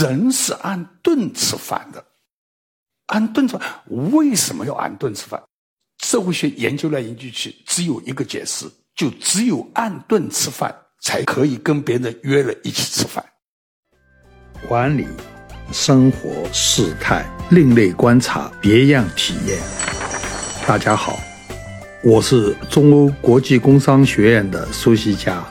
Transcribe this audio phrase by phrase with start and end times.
[0.00, 2.04] 人是按顿吃饭的，
[3.06, 3.68] 按顿吃饭
[4.12, 5.42] 为什么要按顿吃饭？
[6.04, 13.24] 社会学研究来研究去，只有一个解释，就只有按顿吃饭才可以跟别人约了一起吃饭。
[14.68, 15.04] 管理、
[15.72, 19.58] 生活、事态、另类观察、别样体验。
[20.64, 21.18] 大家好，
[22.04, 25.44] 我是中欧国际工商学院的苏西佳，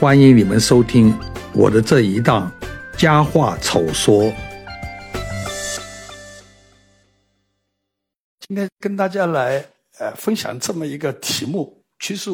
[0.00, 1.14] 欢迎你们收听
[1.52, 2.50] 我的这一档。
[3.02, 4.32] 佳话丑说，
[8.38, 9.58] 今天跟大家来
[9.98, 12.30] 呃分享这么一个题目，其实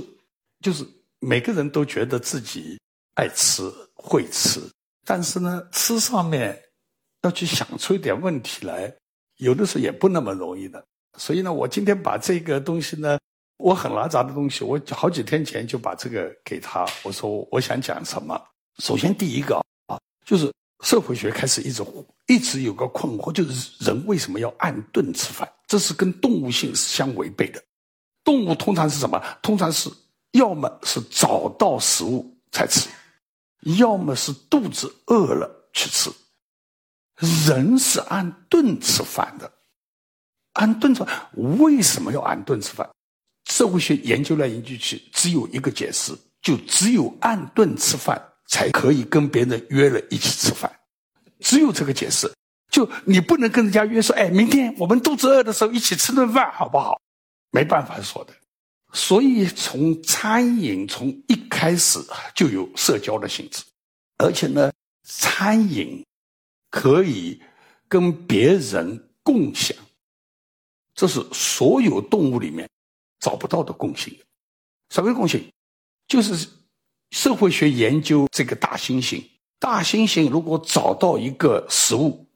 [0.61, 0.87] 就是
[1.21, 2.79] 每个人都觉得自己
[3.15, 3.63] 爱吃
[3.95, 4.61] 会吃，
[5.07, 6.63] 但是呢，吃上面
[7.23, 8.95] 要去想出一点问题来，
[9.39, 10.85] 有的时候也不那么容易的。
[11.17, 13.19] 所以呢，我今天把这个东西呢，
[13.57, 18.39] 我很拉杂的东西，我好几天前就把这个给他，我说我想讲什么。
[18.81, 19.65] 首先第一个，
[20.29, 20.53] 就是。
[20.85, 21.85] 社会学开始一直
[22.29, 25.53] 一直有个困惑，就是人为什么要按顿吃饭？
[25.67, 27.61] 这是跟动物性是相违背的。
[28.23, 29.21] 动物通常是什么？
[29.43, 29.91] 通常是
[30.31, 32.89] 要么是找到食物才吃，
[33.77, 36.13] 要么是肚子饿了去吃。
[37.49, 39.53] 人是按顿吃饭的，
[40.53, 42.89] 按顿吃饭为什么要按顿吃饭？
[43.51, 48.23] 社会学研究来研究去，只有一个解释，就只有按顿吃饭。
[48.49, 50.81] 才可以跟别人约了一起吃饭，
[51.39, 52.33] 只有这个解释。
[52.71, 57.01] 就你不能跟人家约说，哎，明天我们肚子饿的时候一起吃顿饭，好不好？
[57.51, 58.35] 没办法说的。
[58.93, 61.99] 所以从餐饮从一开始
[62.35, 63.63] 就有社交的性质，
[64.19, 66.05] 而且呢，餐饮
[66.71, 67.41] 可以
[67.87, 69.77] 跟别人共享，
[70.95, 72.69] 这是所有动物里面
[73.21, 74.15] 找不到的共性。
[74.91, 75.51] 什么共性？
[76.07, 76.49] 就是。
[77.11, 79.23] 社会学研究这个大猩猩，
[79.59, 82.27] 大猩猩如果找到一个食物，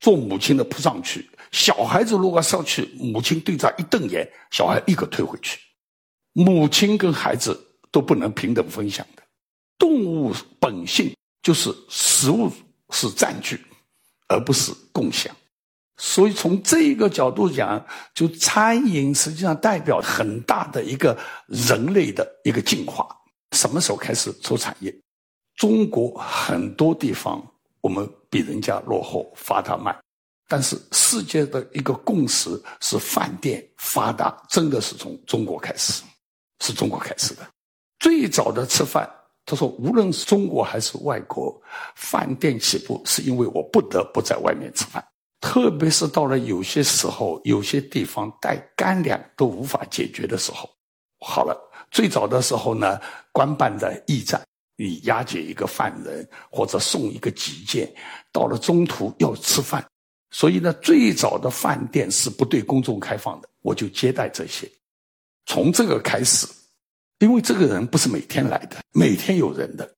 [0.00, 5.58] 做母亲的扑上去，小孩子如果上去，母亲对他一瞪眼，小孩立刻退回去。
[6.32, 7.58] 母亲跟孩子
[7.90, 9.22] 都不能平等分享的，
[9.78, 12.50] 动物本性就是食物
[12.90, 13.60] 是占据，
[14.28, 15.34] 而不是共享。
[15.98, 17.84] 所以从这一个角度讲，
[18.14, 23.06] 就餐饮实际上代表很大的一个人类的一个进化。
[23.52, 24.94] 什么时候开始出产业？
[25.56, 27.40] 中国很多地方
[27.80, 29.96] 我们比人家落后，发达慢。
[30.48, 36.02] 但是世界的一个共识是，饭店发达真的是从中国开始，
[36.60, 37.48] 是中国开始的。
[37.98, 39.08] 最早的吃饭，
[39.46, 41.58] 他说，无论是中国还是外国，
[41.94, 45.02] 饭店起步是因为我不得不在外面吃饭，
[45.40, 50.68] 特别是到了有些时候，有些地方带干粮都无法解决的时候，
[51.20, 51.56] 好了。
[51.92, 52.98] 最早的时候呢，
[53.30, 54.42] 官办的驿站，
[54.76, 57.88] 你押解一个犯人或者送一个急件，
[58.32, 59.86] 到了中途要吃饭，
[60.30, 64.66] 所以呢，最早的饭店是不对公众开放的，我就接待这些。
[65.44, 66.46] 从这个开始，
[67.18, 69.94] 因为这个人不是每天来的，每天有人的，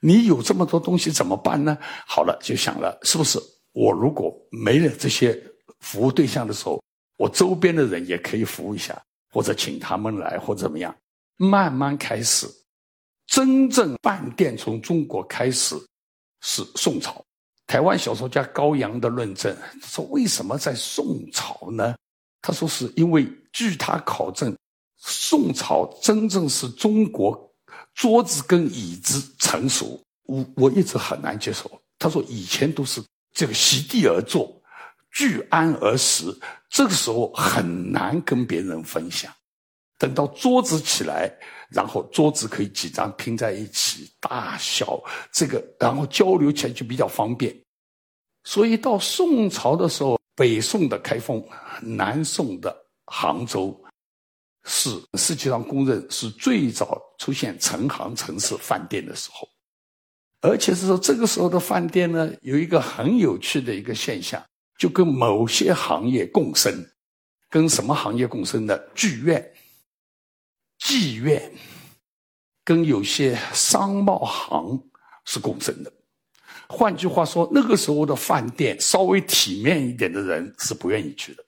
[0.00, 1.76] 你有这么多东西怎么办呢？
[2.06, 3.38] 好了，就想了，是不是
[3.72, 5.38] 我如果没了这些
[5.80, 6.82] 服务对象的时候，
[7.18, 8.98] 我周边的人也可以服务一下，
[9.30, 10.94] 或者请他们来，或者怎么样？
[11.36, 12.46] 慢慢开始，
[13.26, 15.76] 真正饭店从中国开始
[16.40, 17.24] 是宋朝。
[17.66, 21.94] 台湾小说家高阳的论证说：“为什么在宋朝呢？”
[22.42, 24.54] 他说：“是因为据他考证，
[24.98, 27.50] 宋朝真正是中国
[27.94, 30.00] 桌子跟椅子成熟。
[30.24, 31.70] 我我一直很难接受。
[31.98, 33.02] 他说以前都是
[33.32, 34.62] 这个席地而坐，
[35.10, 39.32] 聚安而食，这个时候很难跟别人分享。”
[40.04, 41.32] 等到桌子起来，
[41.70, 47.58] 然后桌子可以几张拼在一起，大小这个，然后交流起来就比较方便。
[48.42, 51.42] 所以到宋朝的时候，北宋的开封、
[51.80, 52.76] 南宋的
[53.06, 53.74] 杭州，
[54.64, 59.48] 是世界上公认是最早出现成行城市饭店的时候。
[60.42, 64.44] 而且是说这个时候的饭店呢，有一个很有趣的一个现象，
[64.78, 66.70] 就跟某些行业共生，
[67.48, 68.78] 跟什么行业共生呢？
[68.94, 69.50] 剧院。
[70.80, 71.52] 妓院
[72.64, 74.82] 跟有些商贸行
[75.24, 75.92] 是共生的。
[76.68, 81.44] 换句话说，那个时候的饭店稍微体面一点的人是不愿意去的。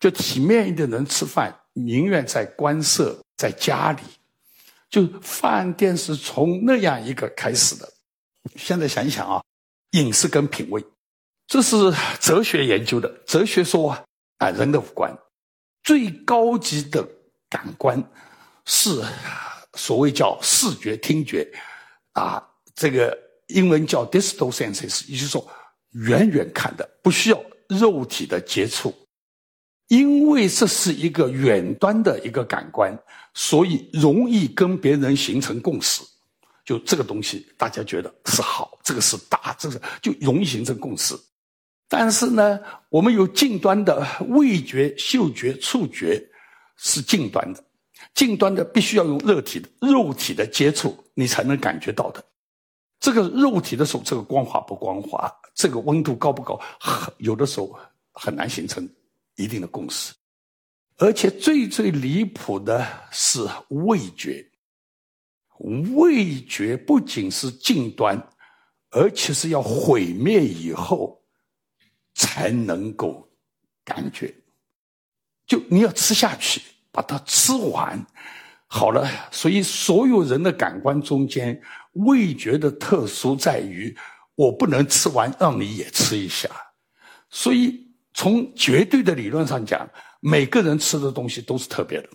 [0.00, 4.02] 就体面一点的人吃饭，宁愿在官舍，在家里。
[4.90, 7.92] 就饭店是从那样一个开始的。
[8.56, 9.42] 现在想一想啊，
[9.92, 10.84] 饮食跟品味，
[11.46, 11.76] 这是
[12.20, 13.08] 哲学研究的。
[13.26, 13.90] 哲学说
[14.38, 15.16] 啊，人的五官
[15.82, 17.06] 最高级的
[17.48, 18.02] 感官。
[18.66, 19.02] 是
[19.74, 21.48] 所谓叫视觉、听觉，
[22.12, 22.42] 啊，
[22.74, 23.16] 这个
[23.48, 25.48] 英文叫 distal senses，也就是说
[25.92, 28.94] 远远看的，不需要肉体的接触，
[29.88, 32.96] 因为这是一个远端的一个感官，
[33.34, 36.02] 所以容易跟别人形成共识。
[36.64, 41.14] 就这个东西，大家觉得是好，这个是大，这个就容易形成共识。
[41.88, 42.58] 但是呢，
[42.88, 46.20] 我们有近端的味觉、嗅觉、触觉
[46.76, 47.62] 是近端的，
[48.16, 52.24] 近端的必须要用肉体的肉体的接触，你才能感觉到的。
[52.98, 57.78] 这个肉体的时候，这个光滑不光滑，这个温度高不高，很有的时候
[58.12, 58.88] 很难形成
[59.36, 60.12] 一定的共识。
[60.96, 64.44] 而且最最离谱的是味觉，
[65.94, 68.20] 味觉不仅是近端，
[68.90, 71.22] 而且是要毁灭以后。
[72.18, 73.28] 才能够
[73.84, 74.34] 感觉，
[75.46, 76.62] 就你要吃下去，
[76.96, 78.04] 把它吃完，
[78.66, 79.06] 好了。
[79.30, 81.60] 所以所有人的感官中间，
[81.92, 83.94] 味觉的特殊在于，
[84.34, 86.48] 我不能吃完，让你也吃一下。
[87.28, 89.86] 所以从绝对的理论上讲，
[90.20, 92.08] 每个人吃的东西都是特别的。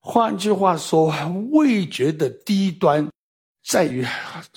[0.00, 1.12] 换句话说，
[1.50, 3.06] 味觉的低端
[3.66, 4.06] 在于，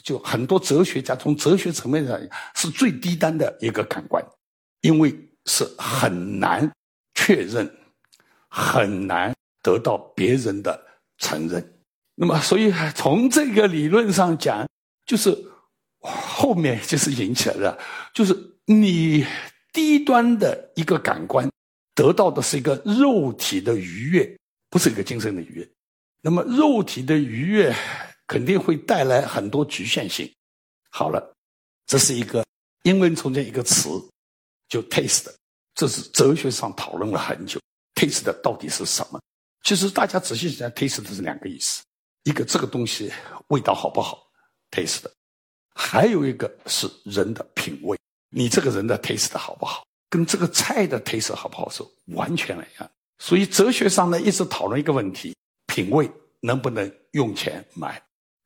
[0.03, 2.17] 就很多哲学家从哲学层面上
[2.55, 4.23] 是最低端的一个感官。
[4.81, 6.71] 因为是很难
[7.13, 7.71] 确认，
[8.49, 9.31] 很难
[9.61, 10.79] 得到别人的
[11.17, 11.81] 承认，
[12.15, 14.67] 那么所以从这个理论上讲，
[15.05, 15.37] 就是
[15.99, 17.79] 后面就是引起来的，
[18.13, 18.35] 就是
[18.65, 19.25] 你
[19.71, 21.49] 低端的一个感官
[21.93, 24.37] 得到的是一个肉体的愉悦，
[24.69, 25.69] 不是一个精神的愉悦。
[26.21, 27.75] 那么肉体的愉悦
[28.27, 30.31] 肯定会带来很多局限性。
[30.89, 31.33] 好了，
[31.85, 32.45] 这是一个
[32.83, 33.89] 英文中间一个词。
[34.69, 35.29] 就 taste，
[35.75, 37.59] 这是哲学上讨论了很久。
[37.93, 39.19] taste 到底是什么？
[39.63, 41.83] 其实大家仔细想，taste 是两个意思：
[42.23, 43.11] 一个这个东西
[43.47, 44.27] 味道好不好
[44.71, 45.11] ，taste；的
[45.75, 47.97] 还有一个是人的品味。
[48.29, 51.83] 你这个人的 taste 的好不好，跟这个菜的 taste 好不好是
[52.15, 52.89] 完全一样。
[53.19, 55.35] 所以哲学上呢，一直讨论一个问题：
[55.67, 56.09] 品味
[56.39, 58.01] 能不能用钱买？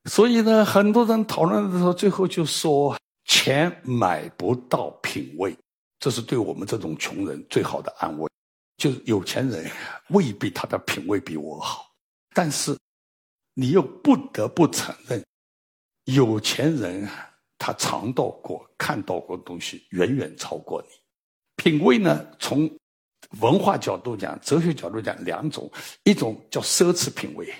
[0.10, 5.56] 所以呢，很多人讨论的时候，最后就说钱买不到品味。
[5.98, 8.30] 这是对我们这种穷人最好的安慰，
[8.78, 9.72] 就是有钱人
[10.10, 11.90] 未必他的品味比我好，
[12.34, 12.78] 但是
[13.54, 15.24] 你又不得不承认，
[16.06, 17.10] 有钱人
[17.58, 20.90] 他尝到过、看到过的东西远远超过你。
[21.56, 22.70] 品味呢，从
[23.40, 25.72] 文化角度讲、哲学角度讲，两种：
[26.04, 27.52] 一种叫奢侈品味，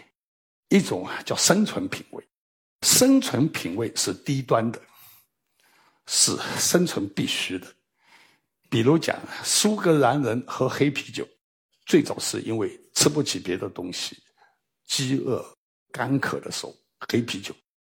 [0.70, 2.24] 一种叫生存品味。
[2.82, 4.80] 生存品味是低端的，
[6.08, 7.66] 是生存必须的。
[8.76, 11.26] 比如讲，苏格兰人喝黑啤酒，
[11.86, 14.22] 最早是因为吃不起别的东西，
[14.86, 15.42] 饥饿、
[15.94, 16.76] 干渴的时候，
[17.08, 17.56] 黑啤酒。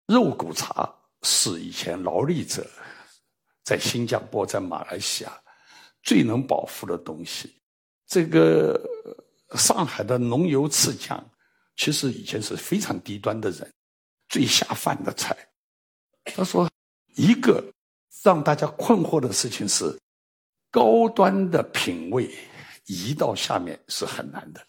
[0.06, 2.70] 肉骨茶是以前劳力者
[3.64, 5.32] 在新加坡、在马来西亚
[6.02, 7.58] 最能饱腹的东西。
[8.06, 8.78] 这个
[9.54, 11.26] 上海的浓油赤酱，
[11.76, 13.72] 其实以前是非常低端的人
[14.28, 15.34] 最下饭的菜。
[16.24, 16.70] 他说，
[17.14, 17.64] 一个
[18.22, 19.98] 让大家困惑的事情是。
[20.70, 22.30] 高端的品味
[22.86, 24.60] 移到下面是很难的，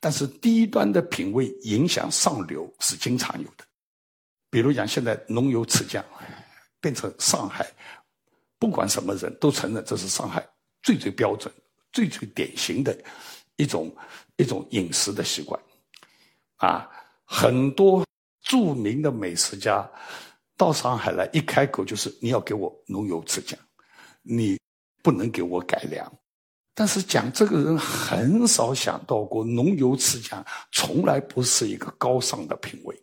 [0.00, 3.64] 但是低端的品味影响上流是经常有的。
[4.50, 6.04] 比如讲，现在浓油赤酱
[6.80, 7.70] 变成上海，
[8.58, 10.46] 不管什么人都承认这是上海
[10.82, 11.52] 最最标准、
[11.92, 12.96] 最最典型的
[13.56, 13.94] 一种
[14.36, 15.58] 一种饮食的习惯。
[16.56, 16.90] 啊，
[17.24, 18.04] 很多
[18.42, 19.88] 著名的美食家
[20.56, 23.58] 到上海来，一开口就是你要给我浓油赤酱，
[24.22, 24.58] 你。
[25.02, 26.10] 不能给我改良，
[26.74, 32.96] 但是讲这个人很少想到过浓油赤酱从来不是一个高尚的品味。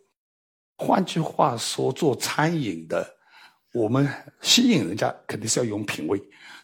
[0.78, 3.06] 换句话说，做餐饮的，
[3.74, 4.08] 我们
[4.40, 6.18] 吸引人家肯定是要用品味，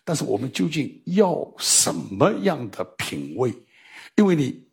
[0.05, 3.55] 但是我们究竟要什么样的品味？
[4.17, 4.67] 因为你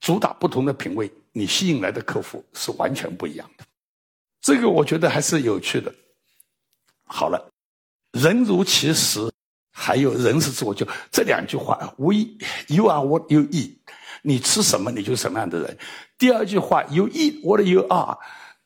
[0.00, 3.64] 主打不同的品味，你吸引来的客户是完全不一样的。
[4.42, 5.92] 这个我觉得还是有趣的。
[7.04, 7.50] 好了，
[8.12, 9.32] 人如其实。
[9.76, 12.14] 还有人是自我，就这两句话：We,
[12.68, 13.74] you are what you eat。
[14.22, 15.76] 你吃什么，你就是什么样的人。
[16.16, 18.18] 第二句话：You eat what you are。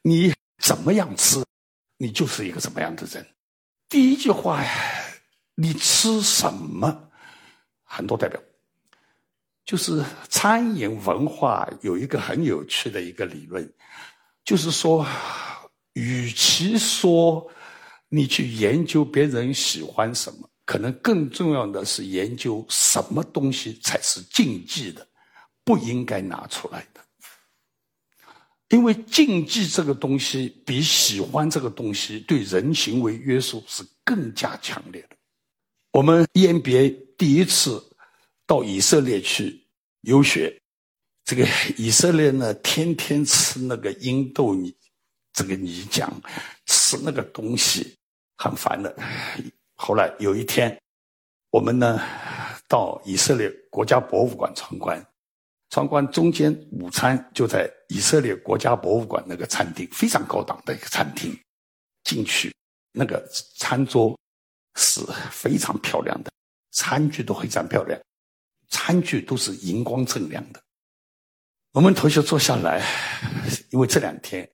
[0.02, 1.42] 你怎么样吃，
[1.96, 3.26] 你就是一个什么样的人。
[3.88, 4.70] 第一句话呀，
[5.54, 7.08] 你吃什么？
[7.84, 8.38] 很多代表
[9.64, 13.72] 就是餐饮文化有一个很有趣的一个理论，
[14.44, 15.06] 就是说，
[15.94, 17.50] 与其说
[18.10, 20.47] 你去研究别人喜欢什么。
[20.68, 25.08] 可能更重要的是研究什么东西才是禁忌的，
[25.64, 27.00] 不应该拿出来的。
[28.68, 35.16] 因为禁忌这个东西比喜欢这个东西对人行为约束是更加强烈的。
[35.90, 37.82] 我们 EMBA 第一次
[38.46, 39.66] 到以色列去
[40.02, 40.54] 游学，
[41.24, 41.48] 这个
[41.78, 44.76] 以色列呢，天天吃那个印度泥，
[45.32, 46.10] 这个泥浆，
[46.66, 47.96] 吃那个东西
[48.36, 48.94] 很烦的。
[49.80, 50.76] 后来有一天，
[51.50, 52.00] 我们呢
[52.68, 55.02] 到以色列国家博物馆参观。
[55.70, 61.38] 参观中间午餐就在以色列国家博物馆那个餐厅，非常高档的一个餐厅。
[62.04, 62.54] 进去
[62.92, 63.22] 那个
[63.56, 64.18] 餐桌
[64.76, 66.30] 是非常漂亮的，
[66.72, 68.00] 餐具都非常漂亮，
[68.70, 70.60] 餐具都是荧光锃亮的。
[71.72, 72.82] 我们同学坐下来，
[73.70, 74.48] 因为这两天。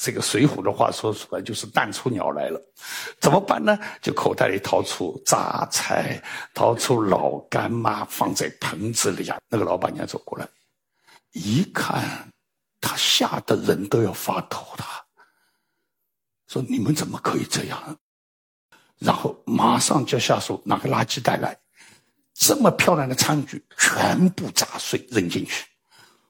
[0.00, 2.72] 这个《水浒》的话说出来就是“蛋出鸟来了”，
[3.20, 3.76] 怎么办呢？
[4.00, 6.22] 就口袋里掏出榨菜，
[6.54, 9.36] 掏出老干妈放在盆子里啊。
[9.48, 10.48] 那个老板娘走过来，
[11.32, 12.30] 一看，
[12.80, 14.84] 他吓得人都要发抖了，
[16.46, 17.98] 说：“你们怎么可以这样？”
[19.00, 21.58] 然后马上叫下属拿个垃圾袋来，
[22.34, 25.66] 这么漂亮的餐具全部砸碎扔进去，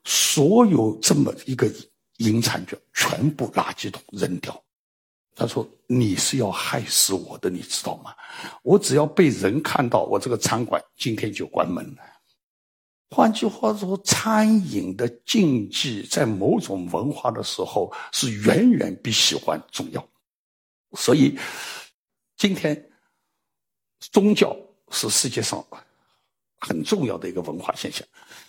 [0.05, 1.71] 所有这么一个。
[2.19, 4.63] 银餐券全部垃圾桶扔掉。
[5.35, 8.13] 他说：“你是要害死我的，你知道吗？
[8.63, 12.03] 我只要被人看到，我这个餐馆今天就关门了。”
[13.15, 20.07] 换句话说，餐饮的禁忌在某种文化的时候是远远比喜欢重要。
[20.95, 21.39] 所以，
[22.37, 22.91] 今天
[24.01, 24.57] 宗教
[24.91, 25.65] 是世界上
[26.59, 28.05] 很重要的一个文化现象，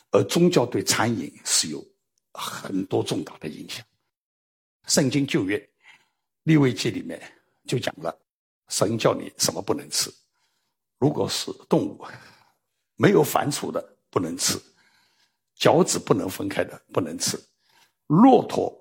[0.09, 1.85] 而宗教对餐饮是有。
[2.39, 3.85] 很多重大的影响。
[4.87, 5.69] 圣经旧约
[6.43, 7.21] 立位记里面
[7.67, 8.17] 就讲了，
[8.69, 10.11] 神叫你什么不能吃，
[10.97, 12.03] 如果是动物
[12.95, 14.59] 没有反刍的不能吃，
[15.53, 17.39] 脚趾不能分开的不能吃，
[18.07, 18.73] 骆驼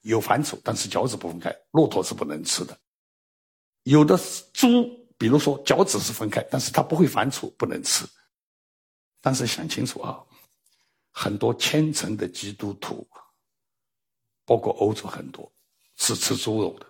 [0.00, 2.76] 有反刍，但是脚趾不分开，骆驼是不能吃的。
[3.84, 4.18] 有的
[4.52, 8.04] 猪，比如说脚趾是分开，但是它不会反刍，不能吃。
[9.20, 10.18] 但是想清楚啊。
[11.16, 13.06] 很多虔诚的基督徒，
[14.44, 15.50] 包括欧洲很多
[15.96, 16.86] 是吃猪肉的，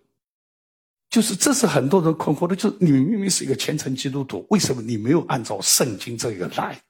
[1.10, 6.82] 就是这是很多人困惑的，就是你明明是一个虔诚基督徒，为什么你没有按照圣经这个来？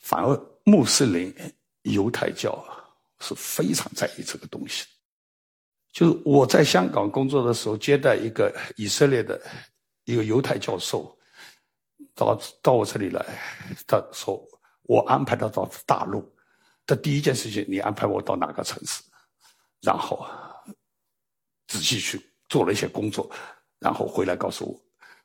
[0.00, 1.34] 反而穆斯林、
[1.84, 2.62] 犹太教
[3.20, 4.84] 是非常在意这个东西。
[5.90, 9.40] 就是我在香港工作的时候，接待一个以色列的
[10.04, 11.16] 一个犹太教授，
[12.14, 13.24] 到到我这里来，
[13.86, 14.42] 他说
[14.82, 16.30] 我安排他到大陆。
[16.86, 19.02] 的第一件事情，你安排我到哪个城市，
[19.80, 20.26] 然后
[21.68, 23.30] 仔细去做了一些工作，
[23.78, 24.80] 然后回来告诉我，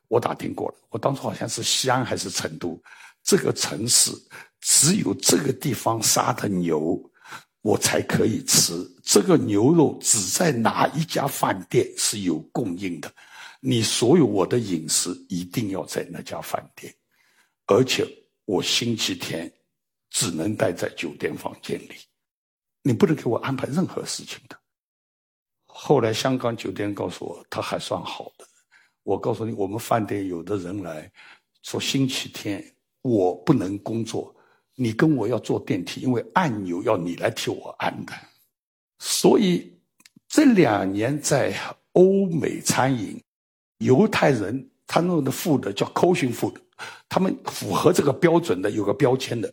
[0.06, 2.80] 我打听过了，我当初好像是西安还是成都，
[3.22, 4.12] 这个城市
[4.60, 6.98] 只有这个地方杀的牛，
[7.60, 8.72] 我才可以吃，
[9.02, 13.12] 这个牛肉只在哪一家饭店是有供应的，
[13.60, 16.94] 你所有我的饮食一定要在那家饭店，
[17.66, 18.06] 而且
[18.44, 19.52] 我星期天。
[20.10, 21.94] 只能待在酒店房间里，
[22.82, 24.58] 你不能给我安排任何事情的。
[25.66, 28.46] 后来香港酒店告诉我，他还算好的。
[29.02, 31.10] 我告诉你，我们饭店有的人来
[31.62, 32.64] 说星期天
[33.02, 34.34] 我不能工作，
[34.74, 38.12] 你跟我要坐电梯，因为按钮要你来替我按的。
[38.98, 39.78] 所以
[40.26, 41.54] 这两年在
[41.92, 43.22] 欧美餐饮，
[43.78, 46.56] 犹太人他弄的 food 叫 kosher food，
[47.08, 49.52] 他们符合这个标准的，有个标签的。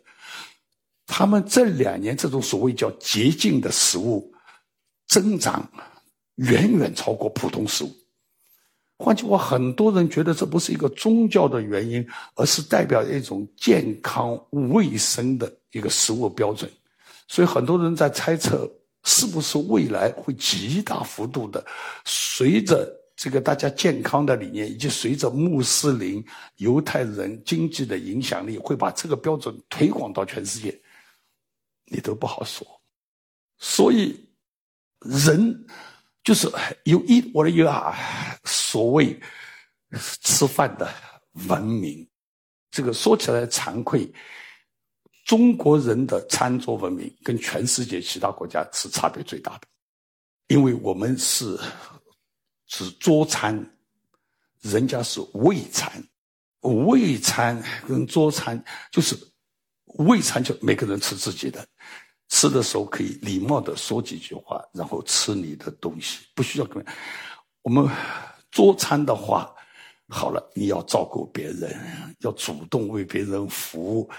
[1.08, 4.34] 他们这两年这种所谓叫洁净的食物
[5.08, 5.70] 增长
[6.36, 7.96] 远远超过普通食物。
[8.98, 16.72] 换句话，很多人觉得这不是一个宗教的原因，而是代表一种健康卫生的一个食物标准。
[17.28, 18.70] 所以很多人在猜测，
[19.04, 21.64] 是不是未来会极大幅度的
[22.06, 26.24] 随着这个大家健康的理念，以及随着穆斯林、
[26.58, 30.74] 犹太人经济的影响力，会把这个标准推广到全世界。
[31.86, 32.66] 你都不好说，
[33.58, 34.28] 所以
[35.00, 35.66] 人
[36.24, 36.52] 就是
[36.84, 37.96] 有一我的有啊，
[38.44, 39.20] 所谓
[40.22, 40.92] 吃饭的
[41.48, 42.08] 文明，
[42.72, 44.12] 这个说起来惭愧，
[45.26, 49.68] 中国人的餐桌文明跟全世界其他国家是差别最大的，
[50.48, 51.58] 因为我们是
[52.68, 53.56] 是桌餐，
[54.62, 56.04] 人家是胃餐，
[56.62, 58.62] 胃餐跟桌餐
[58.92, 59.16] 就是
[59.98, 61.66] 胃餐就每个人吃自己的。
[62.28, 66.84] 吃的时候可以礼貌的说几句话，然后吃你的东西，不需要跟
[67.62, 67.88] 我们
[68.50, 69.54] 桌餐的话，
[70.10, 71.80] 好了，你要照顾别人，
[72.22, 74.10] 要主动为别人服务，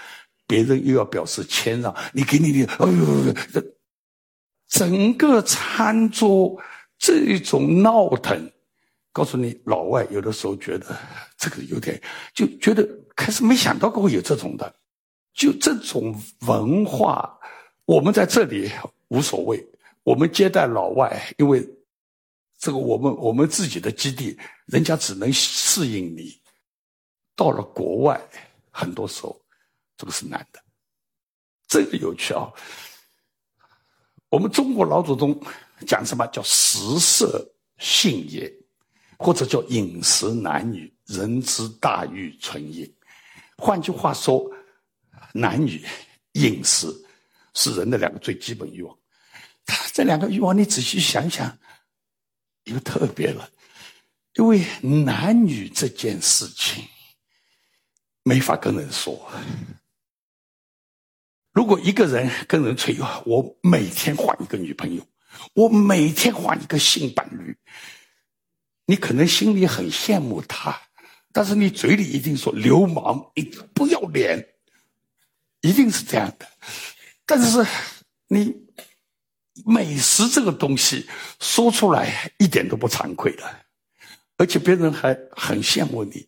[0.47, 3.61] 别人又要表示谦让，你给你的，哎呦，这
[4.69, 6.57] 整个餐桌
[6.97, 8.49] 这种闹腾，
[9.11, 10.97] 告诉你，老外有的时候觉得
[11.37, 12.01] 这个有点，
[12.33, 14.73] 就觉得开始没想到过会有这种的，
[15.37, 17.39] 就这种文化，
[17.85, 18.71] 我们在这里
[19.09, 19.63] 无所谓，
[20.01, 21.63] 我们接待老外，因为
[22.57, 26.41] 这个我们我们自己的基地，人家只能适应你，
[27.35, 28.19] 到了国外，
[28.71, 29.39] 很多时候
[29.95, 30.59] 这个是难的，
[31.67, 32.51] 这个有趣啊。
[34.29, 35.39] 我们中国老祖宗
[35.85, 38.51] 讲什么叫食色性也，
[39.19, 42.91] 或者叫饮食男女，人之大欲存也。
[43.57, 44.51] 换句话说，
[45.33, 45.83] 男女
[46.33, 46.87] 饮食
[47.53, 48.97] 是人的两个最基本欲望。
[49.65, 51.57] 他这两个欲望，你仔细想想，
[52.63, 53.49] 又特别了，
[54.35, 56.83] 因为男女这件事情
[58.23, 59.29] 没法跟人说。
[61.51, 65.05] 如果一个人跟人吹，我每天换一个女朋友，
[65.53, 67.57] 我每天换一个性伴侣，
[68.85, 70.79] 你可能心里很羡慕他，
[71.33, 73.43] 但是你嘴里一定说流氓，你
[73.73, 74.47] 不要脸，
[75.61, 76.47] 一定是这样的。
[77.25, 77.65] 但是
[78.27, 78.55] 你
[79.65, 81.07] 美食这个东西
[81.39, 83.43] 说出来一点都不惭愧的，
[84.37, 86.27] 而且别人还很羡慕你。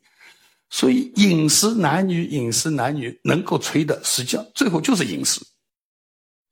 [0.71, 5.41] 所以饮食男女，饮食男女能够吹的，实际上最后就是饮食。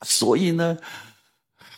[0.06, 0.78] 所以呢，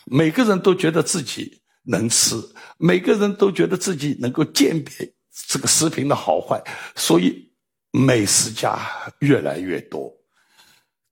[0.06, 2.36] 每个人都觉得自己能吃，
[2.78, 5.14] 每个人都觉得自己能够鉴别
[5.48, 6.62] 这个食品的好坏，
[6.94, 7.52] 所以
[7.90, 8.78] 美食家
[9.20, 10.10] 越来越多。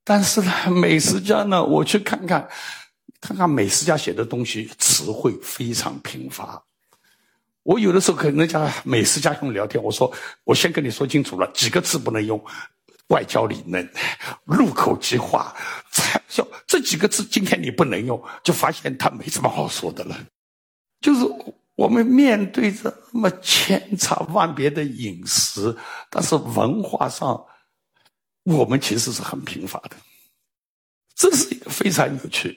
[0.08, 2.48] 但是呢，美食家呢，我去看看，
[3.20, 6.64] 看看美食家写的东西，词汇非常贫乏。
[7.62, 10.10] 我有的时候跟人家美食家用聊天，我说
[10.44, 12.42] 我先跟你说清楚了，几个字不能用，
[13.08, 13.86] 外焦里嫩、
[14.44, 15.54] 入口即化、
[15.92, 20.18] 才笑这几个字，今天你不能用，就发现他没什么好说的了。
[21.02, 21.26] 就是
[21.74, 25.76] 我们面对着那么千差万别的饮食，
[26.08, 27.38] 但是文化上
[28.56, 29.96] 我们其实是很贫乏的，
[31.14, 32.56] 这是一个非常有趣。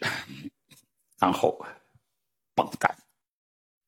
[1.20, 1.64] 然后
[2.56, 2.98] 榜单。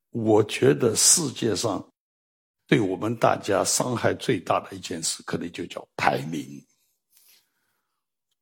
[0.10, 1.84] 我觉得世界上
[2.68, 6.63] 对我们大家伤害最大的一件事，可能就叫排名。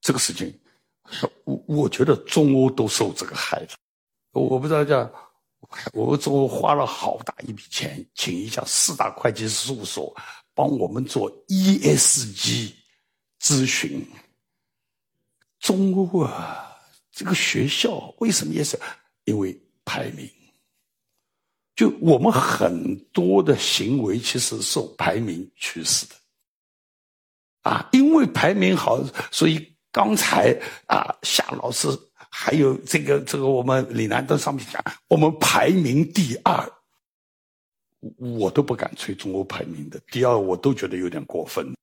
[0.02, 0.60] 这个事情，
[1.46, 3.70] 我我觉得中欧都受这个害了。
[4.32, 5.10] 我不知道叫，
[5.94, 10.14] 我们中欧花了好大一笔钱，请一下四大会计事务所
[10.56, 12.74] 帮我们做 ESG
[13.42, 14.06] 咨询。
[15.60, 16.78] 中欧啊，
[17.12, 18.80] 这个学校为什么也是
[19.26, 20.30] 因为排名？
[21.76, 26.16] 就我们很多的行为其实受排名驱使的，
[27.62, 30.52] 啊，因为排名好，所以刚才
[30.88, 31.88] 啊夏老师
[32.30, 36.72] 还有这个这个我们李南登上面讲，我们排名第二，
[38.18, 41.74] 我都不敢吹中国排名的第二，我都觉得有点过分。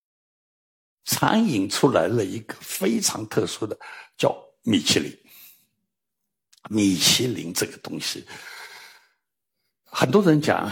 [1.09, 3.75] 餐饮出来了一个非常特殊的，
[4.19, 5.11] 叫米其林。
[6.69, 8.27] 米其林这个东西。
[9.85, 10.71] 很多人讲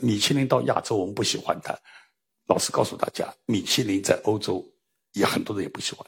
[0.00, 1.78] 米其林到亚洲，我们不喜欢它。
[2.46, 4.66] 老实告诉大家，米其林在欧洲
[5.12, 6.06] 也很多人也不喜欢。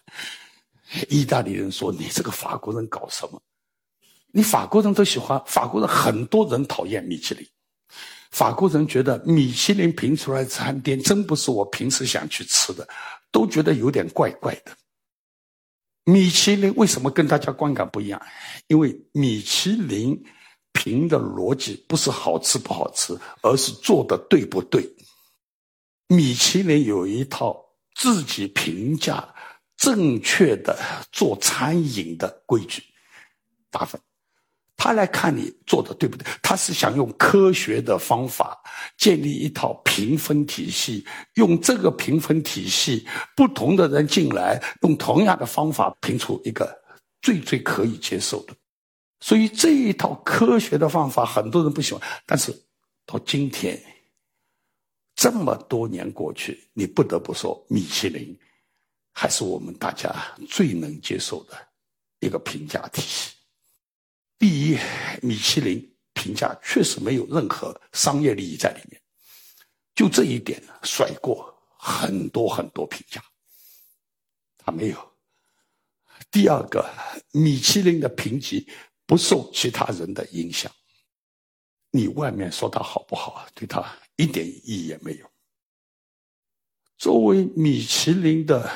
[1.11, 3.43] 意大利人说：“你这个法国人搞什么？
[4.33, 7.47] 你法国人都喜欢，法国人很多人讨厌米其林。
[8.31, 12.87] 法国人觉得米其林评出来餐厅真不是我平时想去吃的，
[13.31, 14.77] 都觉得有点怪怪的。
[16.05, 18.21] 米其林为什么跟大家观感不一样？
[18.69, 20.23] 因为米其林。”
[20.79, 24.87] 评的逻辑不是好吃不好吃，而是做的对不对。
[26.09, 27.59] 米其林有一套
[27.95, 29.35] 自己评价
[29.79, 30.79] 正确的
[31.11, 32.83] 做餐饮的规矩，
[33.71, 33.99] 打分。
[34.77, 38.63] 他来看你做的对不对，他是想用科学的方法
[38.99, 46.79] 建立一套评分体系，用这个评分体系，不同的人进来用同样的方法评出一个
[47.23, 48.55] 最最可以接受的。
[49.21, 52.03] 所以这一套科学的方法，很多人不喜欢。
[52.27, 52.53] 但是
[53.07, 53.83] 到今天，
[55.15, 58.39] 这么多年过去，你不得不说，米其林
[59.13, 60.15] 还是我们大家
[60.47, 61.57] 最能接受的
[62.21, 63.36] 一个评价体系。
[64.39, 64.79] 第一，
[65.23, 69.01] 米其林评价确实没有任何商业利益在里面，
[69.95, 73.23] 就这一点甩过很多很多评价，
[74.59, 75.13] 他没有。
[76.31, 76.89] 第二个，
[77.33, 78.69] 米其林的评级。
[79.09, 80.69] 不受其他人的影响，
[81.93, 83.81] 你外面说他好不好，对他
[84.17, 85.31] 一点意义也没有。
[86.99, 88.69] 作为米其林的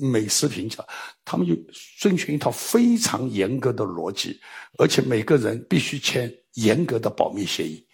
[0.00, 0.84] 美食评价，
[1.24, 1.54] 他们就
[1.98, 4.40] 遵循一套非常严格的逻辑，
[4.78, 7.86] 而且每个人必须签严格的保密协议。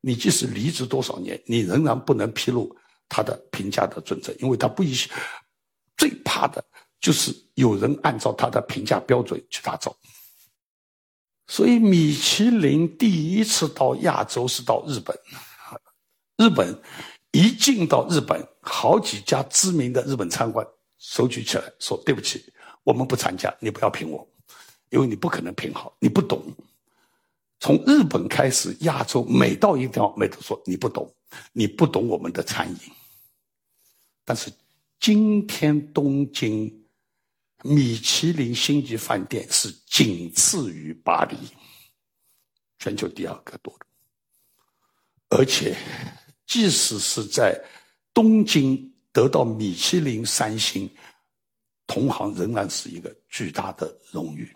[0.00, 2.74] 你即使离职多少年，你仍然不能披露
[3.08, 4.94] 他的评价的准则，因为他不一
[5.96, 6.64] 最怕的
[7.00, 9.96] 就是有人按照他的评价标准去打造。
[11.46, 15.14] 所以，米其林第一次到亚洲是到日本，
[16.38, 16.80] 日本
[17.30, 20.66] 一进到日本，好几家知名的日本餐馆
[21.02, 22.44] 手举起来说：“对不起，
[22.84, 24.24] 我们不参加，你不要评我，
[24.88, 26.40] 因为你不可能评好，你不懂。”
[27.58, 31.12] 从日本开始，亚洲每到一个地方，每都说你不懂，
[31.52, 32.78] 你不懂我们的餐饮。
[34.24, 34.52] 但是
[35.00, 36.86] 今天东京
[37.64, 41.36] 米其林星级饭店是仅次于巴黎，
[42.78, 43.86] 全球第二个多的。
[45.30, 45.76] 而且，
[46.46, 47.60] 即使是在
[48.14, 50.90] 东京得到米其林三星，
[51.86, 54.50] 同行仍然是一个巨大的荣誉。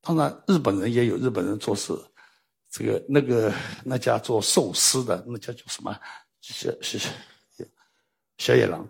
[0.00, 1.92] 当然，日本人也有日本人做事，
[2.70, 3.52] 这个那个
[3.84, 5.98] 那家做寿司的，那家叫什么？
[6.40, 6.98] 小小
[8.38, 8.88] 小野狼，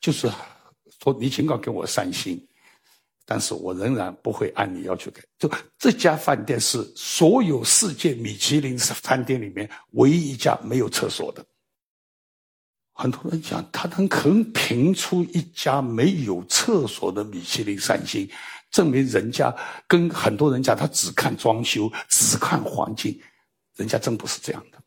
[0.00, 0.32] 就是
[1.02, 2.40] 说你尽管给我三星，
[3.26, 5.20] 但是我仍然不会按你要求改。
[5.38, 11.44] 就这家饭店是所有世界米其林餐厅里面唯一一家没有厕所的。
[13.00, 18.28] 很多人讲，他能肯评出一家没有厕所的米其林三星。
[18.72, 19.54] 证明人家
[19.86, 23.16] 跟很多人讲，他只看装修，只看环境，
[23.76, 24.82] 人家真不是这样的。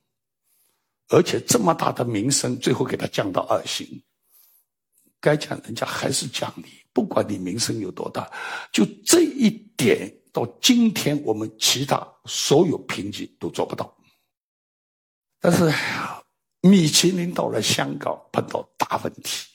[1.07, 3.87] 而且这么大的名声，最后给他降到二星，
[5.21, 8.29] 该讲人家还是讲你，不管你名声有多大，
[8.73, 13.97] 就这一点，到今天我们其他所有评级都做不到。
[15.39, 15.73] 但是
[16.61, 19.47] 米其林到了香港，碰到大问题。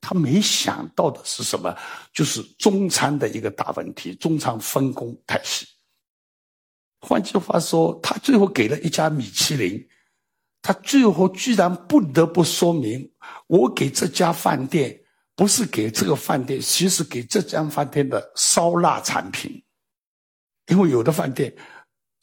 [0.00, 1.76] 他没想到的是什么？
[2.12, 5.66] 就是中餐的一个大问题，中餐分工太细。
[7.00, 9.88] 换句话说，他最后给了一家米其林，
[10.62, 13.12] 他最后居然不得不说明：
[13.48, 15.00] 我给这家饭店
[15.34, 19.62] 不是给这个饭店，其实给这家饭店的烧腊产品，
[20.66, 21.54] 因为有的饭店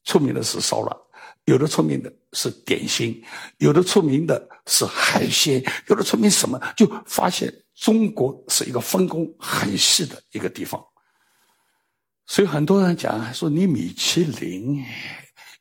[0.05, 0.97] 出名的是烧腊，
[1.45, 3.23] 有的出名的是点心，
[3.57, 7.53] 有的出名的是海鲜，有的出名什么，就发现。
[7.75, 10.81] 中国是一个分工很细的一个地方，
[12.25, 14.81] 所以很多人讲说你米其林，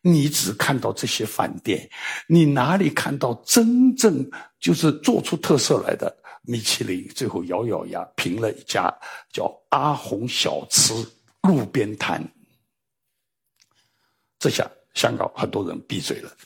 [0.00, 1.90] 你只看到这些饭店，
[2.28, 7.04] 你哪里看到真正就是做出特色来的米其林？
[7.08, 8.88] 最后咬咬牙评了一家
[9.32, 10.94] 叫阿红小吃
[11.42, 12.24] 路边摊，
[14.38, 16.36] 这下香港很多人闭嘴了，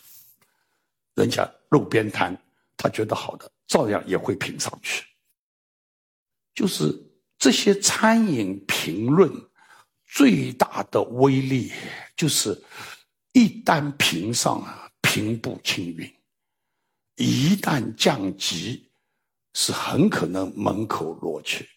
[1.14, 2.36] 人家路边摊
[2.76, 5.04] 他觉得好的，照样也会评上去。
[6.54, 6.92] 就是
[7.38, 9.30] 这些餐饮评论
[10.06, 11.72] 最大的威力，
[12.16, 12.60] 就是
[13.32, 16.10] 一旦评上，平步青云；
[17.16, 18.90] 一旦降级，
[19.52, 21.68] 是很可能门口落去。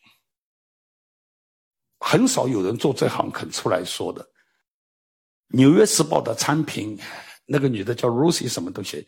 [2.00, 4.24] 很少有人做这行肯出来说的。
[5.54, 6.98] 《纽约时报》的参评，
[7.46, 9.06] 那个女的叫 Rosie 什么东西，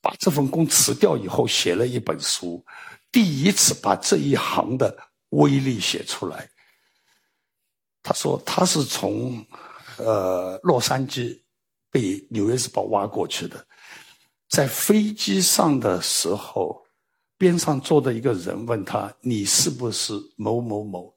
[0.00, 2.64] 把这份工辞掉以后，写了一本书。
[3.12, 4.96] 第一次把这一行的
[5.30, 6.48] 威力写出来。
[8.02, 9.44] 他说他是从
[9.98, 11.38] 呃洛杉矶
[11.90, 12.00] 被
[12.30, 13.66] 《纽约时报》挖过去的，
[14.48, 16.82] 在飞机上的时候，
[17.36, 21.14] 边上坐的一个人问他：“你是不是某某某？”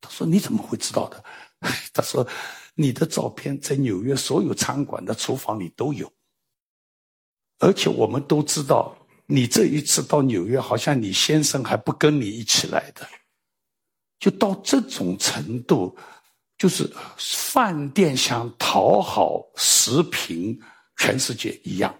[0.00, 1.24] 他说：“你怎么会知道的？”
[1.92, 2.26] 他说
[2.80, 6.10] ：“你的照片在纽约所有餐馆的厨房里都有，
[7.58, 8.96] 而且我们都知道。”
[9.32, 13.06] 你这一次到纽约，好像你先生还不跟你一起来的，
[14.18, 15.96] 就到这种程度，
[16.58, 20.60] 就是饭店想讨好食品，
[20.96, 21.94] 全世界一样，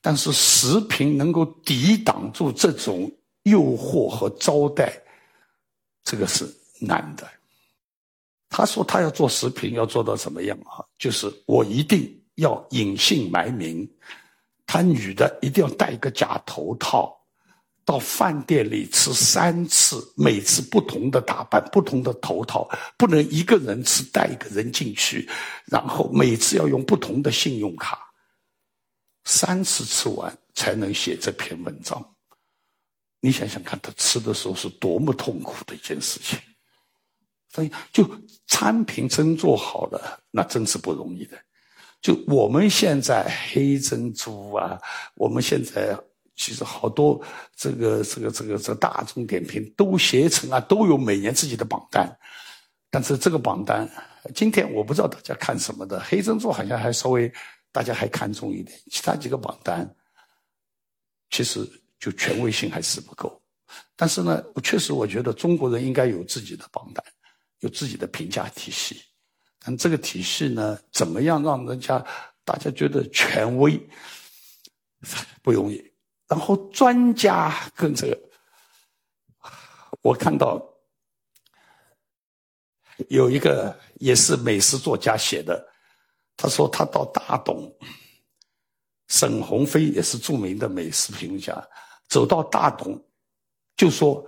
[0.00, 3.08] 但是食品能够抵挡住这种
[3.44, 5.00] 诱惑和招待，
[6.02, 6.44] 这个是
[6.80, 7.24] 难的。
[8.56, 10.78] 他说他要做食品，要做到什么样啊？
[10.96, 13.84] 就是我一定要隐姓埋名。
[14.64, 17.12] 他女的一定要戴一个假头套，
[17.84, 25.28] 到饭店里吃三次，每次不同的打扮，不同的头套，不能一个人吃带一个人进去，
[25.66, 27.98] 然后每次要用不同的信用卡，
[29.24, 32.00] 三次吃完才能写这篇文章。
[33.18, 36.38] 你想想看，他吃的时候是多么痛苦的一件事情。
[37.54, 38.04] 所以，就
[38.48, 41.38] 餐品真做好了，那真是不容易的。
[42.00, 44.76] 就我们现在黑珍珠啊，
[45.14, 45.96] 我们现在
[46.34, 47.22] 其实好多
[47.54, 52.10] 这个这个这个这个大众点评都携程啊都有每年自己的榜单，
[52.90, 53.88] 但是这个榜单
[54.34, 57.32] 今天我不知道大家看什么的，黑珍珠好像还稍微
[57.70, 59.88] 大家还看重一点，其他几个榜单
[61.30, 61.64] 其实
[62.00, 63.40] 就权威性还是不够。
[63.96, 67.04] 但是呢，确实我觉得中国人应该有自己的榜单，
[67.64, 69.02] 有自己的评价体系。
[69.58, 71.98] 但这个体系呢，怎么样让人家
[72.44, 73.80] 大家觉得权威
[75.42, 75.82] 不容易？
[76.28, 78.18] 然后专家跟这个，
[80.02, 80.62] 我看到
[83.08, 85.66] 有一个也是美食作家写的，
[86.36, 87.74] 他说他到大董，
[89.08, 91.66] 沈鸿飞也是著名的美食评论家，
[92.08, 93.02] 走到大董，
[93.76, 94.22] 就说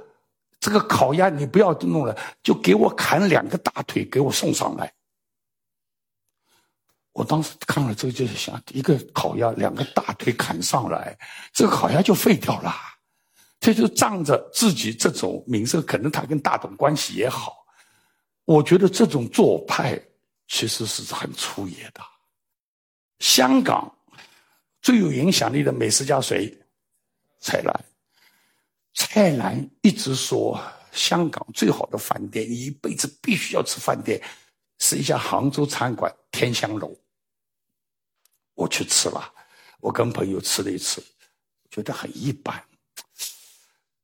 [0.58, 4.92] 这个烤鸭你不要弄了，就给我砍两个大腿给我送上来。
[7.12, 11.16] 我当时看了这个，就是想一个烤鸭，两个大腿砍上来，
[11.52, 12.74] 这个烤鸭就废掉了。
[13.58, 17.64] 这就仗着自己这种名声，可能他跟大董关系也好。
[18.44, 20.00] 我觉得这种做派
[20.46, 22.00] 其实是很粗野的。
[23.18, 23.90] 香港
[24.82, 26.54] 最有影响力的美食家谁？
[27.40, 27.84] 蔡澜。
[28.96, 30.58] 蔡澜一直说，
[30.90, 34.20] 香港最好的饭店，你一辈子必须要吃饭店，
[34.78, 36.96] 是一家杭州餐馆天香楼。
[38.54, 39.32] 我去吃了，
[39.80, 41.04] 我跟朋友吃了一次，
[41.70, 42.62] 觉得很一般。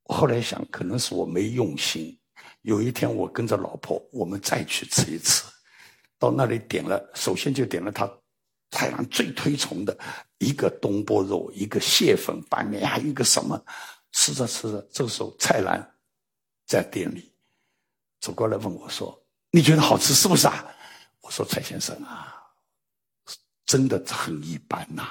[0.05, 2.19] 后来想，可能是我没用心。
[2.61, 5.45] 有一天，我跟着老婆，我们再去吃一次。
[6.19, 8.09] 到那里点了，首先就点了他
[8.71, 9.99] 蔡澜最推崇的
[10.37, 13.59] 一个东坡肉，一个蟹粉拌面，还有一个什么。
[14.13, 15.95] 吃着吃着，这个时候蔡澜
[16.67, 17.33] 在店里
[18.21, 19.21] 走过来问我说
[19.51, 20.65] ：“你觉得好吃是不是啊？”
[21.23, 22.29] 我说：“蔡先生啊。”
[23.65, 25.03] 真的很一般呐，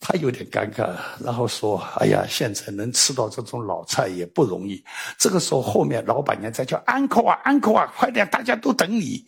[0.00, 4.84] 他有点尴尬，然后说：“哎呀，现在能吃到这种老菜也不容易。”
[5.16, 9.24] 这个时候，后面老板娘在叫：“安口啊，安口啊，快点，大家都等你。”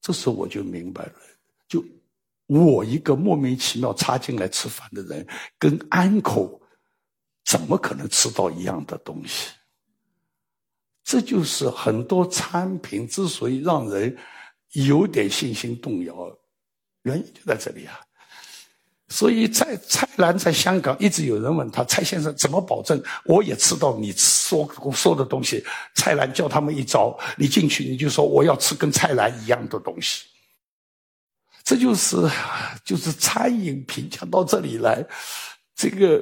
[0.00, 1.12] 这时候我就明白了，
[2.50, 5.26] 我一个莫名其妙插进来吃饭的人，
[5.58, 6.60] 跟安口
[7.44, 9.52] 怎么可能吃到一样的东西？
[11.04, 14.16] 这就是很多餐品之所以让人。
[14.74, 16.14] 有点信心动摇，
[17.02, 17.98] 原因就在这里啊！
[19.08, 25.60] 所以在蔡澜在香港一直有人问他：“蔡先生怎么保证我也吃到你说说的东西？”
[25.96, 30.26] 蔡澜教他们一招：你进去你就说我要吃跟蔡澜一样的东西。
[31.70, 32.16] 这就是
[32.84, 35.06] 就是餐饮评价到这里来，
[35.76, 36.20] 这个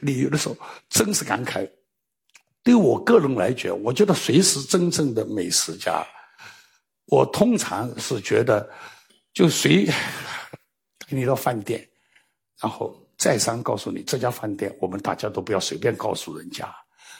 [0.00, 0.56] 你有的时候
[0.88, 1.68] 真是感慨。
[2.62, 6.06] 对我个人来讲，我觉得谁是真正的美食家？
[7.06, 8.70] 我通常是觉得，
[9.34, 9.84] 就谁
[11.08, 11.84] 给你到饭店，
[12.60, 16.72] 然后再三告诉你这家饭店，我们大家都不要随便告诉人家。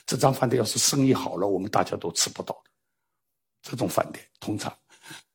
[0.06, 2.70] 这张饭店要是生意好了，我们大家都吃不到的。
[3.62, 4.72] 这种饭店通常，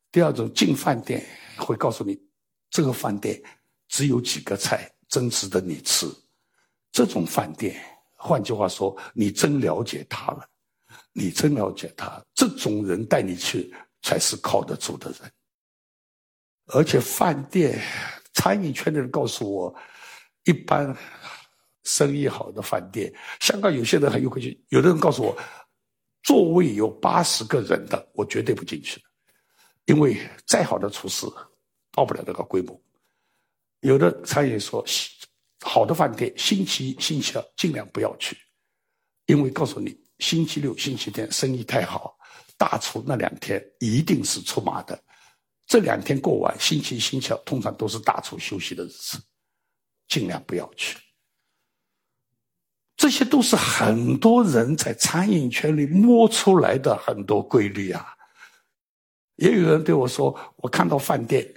[0.10, 1.26] 第二种进饭店
[1.58, 2.20] 会告诉你，
[2.70, 3.42] 这个饭店
[3.88, 6.08] 只有几个菜真值得你吃。
[6.92, 7.82] 这种饭店，
[8.16, 10.48] 换句话说，你真了解他了，
[11.14, 12.22] 你真了解他。
[12.34, 13.74] 这种人带你去。
[14.04, 15.32] 才是靠得住的人，
[16.74, 17.80] 而且饭店、
[18.34, 19.76] 餐饮圈的人告诉我，
[20.46, 20.98] 一般
[21.84, 25.38] 生意好的饭店，香港有些人很有可能，有的人告诉我，
[26.24, 29.06] 座位有八十个人的，我绝对不进去的，
[29.86, 31.26] 因为再好的厨师
[31.92, 32.80] 到不了那个规模。
[33.82, 34.86] 有的餐饮说，
[35.62, 38.38] 好的饭店星期一、星期二尽量不要去，
[39.26, 42.18] 因为告诉你，星期六、星期天生意太好。
[42.58, 45.04] 大厨那两天一定是出马的，
[45.66, 49.20] 这两天过完，星期一、星期二通常都是大厨休息的日子，
[50.08, 51.00] 尽量不要去。
[52.96, 58.16] 这些都是很多人在餐饮圈里摸出来的很多规律啊。
[59.42, 61.52] 也有人对我说：“我看到饭店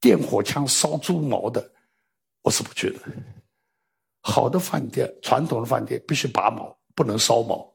[0.00, 1.72] 电火枪烧猪毛的，
[2.42, 3.00] 我是不去的。
[4.22, 7.68] 好的饭店，传统的饭店必须拔毛，不能烧毛。”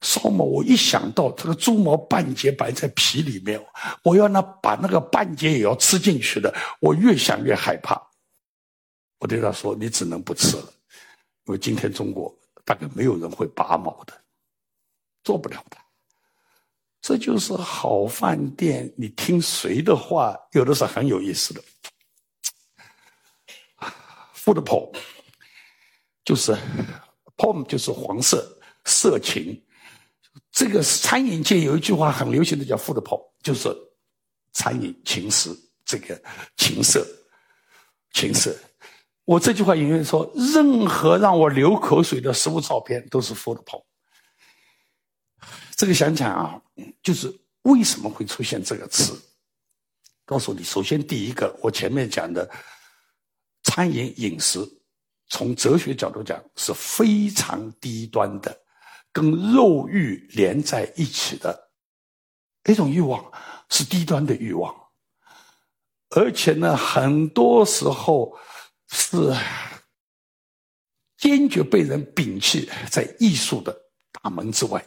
[0.00, 3.62] 烧毛，我一想到这个猪毛半截摆在皮里面，
[4.02, 8.00] 我要那把那个半截也要吃进去的，我越想越害怕。
[9.18, 10.72] 我对他说：“你只能不吃了，
[11.44, 14.14] 因为今天中国大概没有人会拔毛的，
[15.22, 15.76] 做不了的。”
[17.06, 21.62] 这就是好饭店，你听谁的话，有的是很有意思的。
[24.34, 24.90] food porn
[26.24, 26.56] 就是
[27.36, 29.62] porn 就是黄色色情。
[30.50, 33.68] 这个餐饮界有一句话很流行的，叫 “food porn”，就是
[34.54, 35.50] 餐饮情食，
[35.84, 36.18] 这个
[36.56, 37.06] 情色，
[38.14, 38.56] 情色。
[39.26, 43.83] 我这句话引用说，任何让我流口水的食物照片都是 food porn。
[45.76, 46.60] 这个想想啊，
[47.02, 49.20] 就是为什么会出现这个词？
[50.24, 52.48] 告诉你，首先第一个，我前面讲的
[53.62, 54.60] 餐饮饮食，
[55.28, 58.56] 从哲学角度讲是非常低端的，
[59.12, 61.70] 跟肉欲连在一起的
[62.64, 63.30] 一种欲望，
[63.68, 64.74] 是低端的欲望，
[66.10, 68.38] 而且呢，很多时候。
[68.96, 69.34] 是
[71.16, 73.76] 坚决被人摒弃在艺术的
[74.12, 74.86] 大门之外。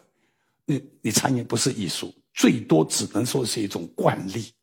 [0.67, 4.53] 你你餐饮不是艺术，最多只能说是一种惯例。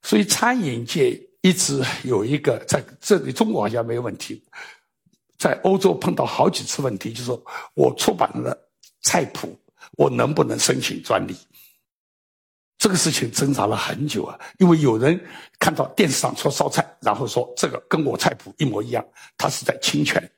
[0.00, 4.40] 所以餐饮界一直有一个在这里，中国好像没有问题，
[5.36, 8.56] 在欧洲碰到好几次问题，就是说我出版了
[9.02, 9.58] 菜谱，
[9.96, 11.36] 我能不能申请专利？
[12.78, 15.20] 这个事情挣扎了很久啊，因为有人
[15.58, 19.04] 看到电视上说烧菜，然后说这个跟我菜谱一模一样，
[19.36, 20.30] 他是在侵权。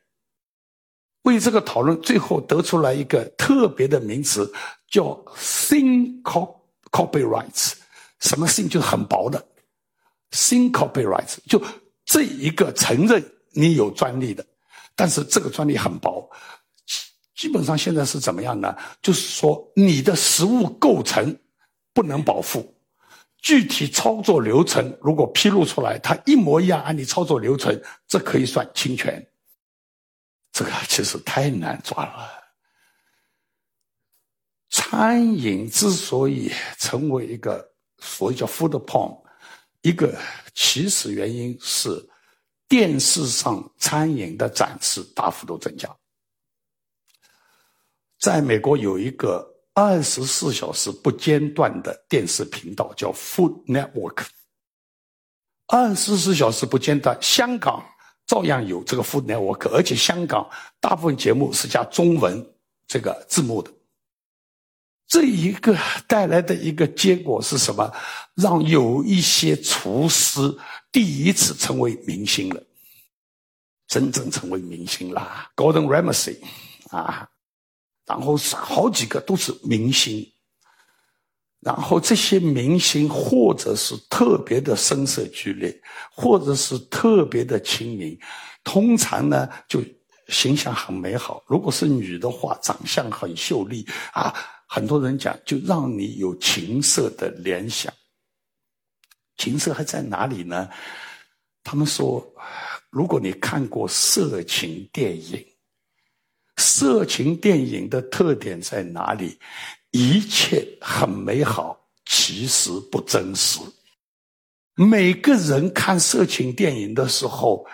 [1.23, 4.51] 为这个讨论，最后得出来一个特别的名词，
[4.89, 5.05] 叫
[5.37, 6.23] “thin
[6.91, 7.75] copyrights”。
[8.21, 9.45] 什么 “thin” 就是很薄的
[10.31, 11.63] ，“thin copyrights” 就
[12.05, 14.45] 这一个承认你有专利的，
[14.95, 16.29] 但是这个专利很薄。
[17.35, 18.77] 基本上现在是怎么样呢？
[19.01, 21.37] 就是说你的实物构成。
[21.93, 22.73] 不能保护，
[23.43, 29.21] 具体操作流程如果披露出来，它一模一样按你操作流程，这可以算侵权。
[30.61, 32.31] 这个其实太难抓了。
[34.69, 39.19] 餐饮之所以成为一个所谓叫 food porn，
[39.81, 40.15] 一个
[40.53, 41.89] 起始原因是
[42.69, 45.89] 电视上餐饮的展示大幅度增加。
[48.19, 49.49] 在美国有一个。
[49.73, 54.27] 二十四小时不间断的电视频道叫 Food Network，
[55.69, 57.17] 二十四小时不间断。
[57.23, 57.83] 香港
[58.31, 62.55] 照样有这个 Food Network，而且香港大部分节目是加中文
[62.87, 63.73] 这个字幕的。
[65.09, 67.93] 这一个带来的一个结果是什么？
[68.37, 70.57] 让有一些厨师
[70.93, 72.63] 第一次成为明星了，
[73.89, 76.39] 真正成为明星啦，Gordon Ramsay
[76.91, 77.29] 啊。
[78.07, 80.33] 然后是好几个都是明星，
[81.61, 85.79] 然后这些明星或者是特别的声色俱厉，
[86.11, 88.19] 或者是特别的亲民，
[88.65, 89.83] 通常呢就
[90.29, 91.43] 形象很美好。
[91.47, 94.35] 如果是女的话，长相很秀丽啊，
[94.67, 97.93] 很多人讲就让你有情色的联想。
[99.37, 100.69] 情色还在哪里呢？
[101.63, 102.27] 他们说，
[102.89, 105.47] 如果你看过色情电影。
[106.57, 109.39] 色情电影的特点在哪里？
[109.91, 113.61] 一切很美好，其实不真实。
[114.75, 117.67] 每个人看色情电影的时候，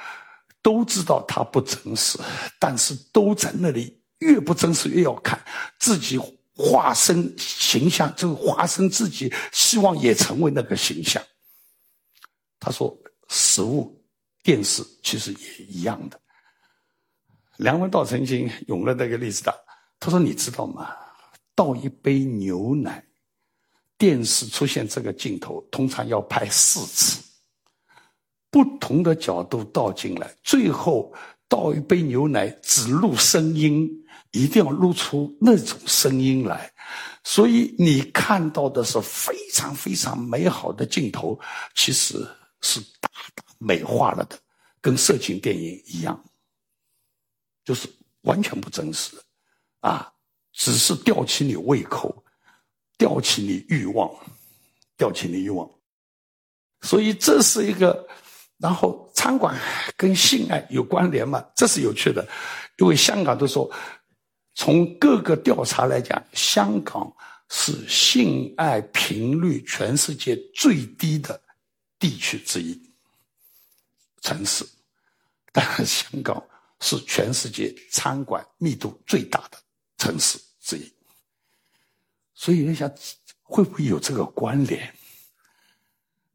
[0.62, 2.18] 都知道它不真实，
[2.59, 5.40] 但是都在那里，越不真实越要看，
[5.79, 6.18] 自己
[6.57, 11.22] 化身形象，就化身自己，希望也成为那个形象。
[12.59, 12.96] 他说
[13.29, 14.02] ：“食物、
[14.42, 16.18] 电视其实也一样的。”
[17.59, 19.55] 梁文道曾经用了那个例子的，
[20.00, 20.96] 他说：“你知道吗？
[21.56, 23.04] 倒一杯牛奶，
[23.98, 27.24] 电视出现这个镜头，通常要拍四次，
[28.50, 31.12] 不同的角度倒进来，最后
[31.48, 33.90] 倒一杯牛奶只录声音，
[34.32, 36.72] 一定要录出那种声音来。
[37.24, 41.40] 所以你看到的是非常非常美好的镜头，
[41.74, 42.18] 其实
[42.60, 44.38] 是大大美化了的，
[44.80, 46.22] 跟色情电影一样。”
[47.64, 47.88] 就是
[48.20, 49.16] 完全不真实，
[49.80, 50.12] 啊，
[50.56, 52.24] 只是吊起你胃口，
[52.96, 54.10] 吊起你欲望，
[54.96, 55.70] 吊起你欲望。
[56.80, 58.08] 所以这是一个，
[58.56, 59.54] 然后餐馆
[59.96, 61.44] 跟性爱有关联吗？
[61.54, 62.26] 这是有趣的，
[62.78, 63.70] 因为香港都说，
[64.54, 67.14] 从各个调查来讲，香港
[67.50, 71.38] 是性爱频率全世界最低的
[71.98, 72.80] 地区之一，
[74.22, 74.66] 城市，
[75.52, 76.42] 但是香港。
[76.78, 79.57] 是全世界餐馆密度最大的
[79.96, 80.92] 城市之一，
[82.34, 82.92] 所以你想
[83.42, 84.92] 会不会有这个关联？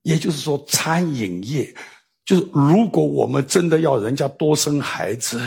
[0.03, 1.75] 也就是说，餐饮业
[2.23, 5.37] 就是如果我们真的要人家多生孩子，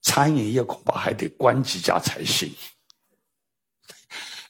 [0.00, 2.50] 餐饮业恐怕还得关几家才行，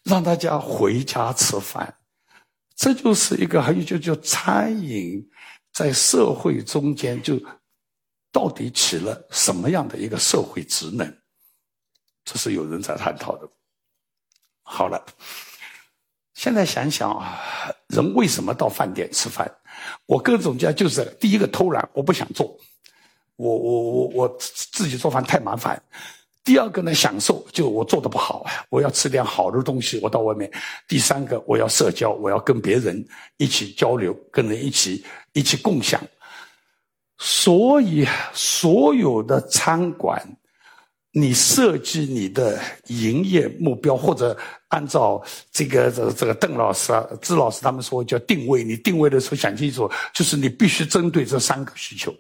[0.04, 1.92] 让大家回家吃饭。
[2.76, 5.28] 这就是一个还有就叫餐饮
[5.72, 7.36] 在社会中间就。
[8.30, 11.18] 到底起了什么样的一个社会职能？
[12.30, 13.48] 这是有人在探讨的。
[14.62, 15.02] 好了，
[16.34, 17.40] 现在想想啊，
[17.86, 19.50] 人为什么到饭店吃饭？
[20.04, 22.54] 我个人总结就是：第一个偷懒，我不想做；
[23.36, 25.82] 我我我我自己做饭太麻烦。
[26.44, 30.52] 第二个呢，享受，就我做的不好，我要吃点好的东西，我到外面。
[30.86, 33.02] 第三个，我要社交，我要跟别人
[33.38, 35.02] 一起交流，跟人一起
[35.32, 35.98] 一起共享。
[37.16, 40.22] 所以，所有的餐馆，
[41.12, 44.36] 你设计你的营业目标，或者
[44.68, 52.14] 按照这个这个这个邓老师啊、支老师他们说叫定位，你定位的时候想清楚，就是你必须针对这三个需求。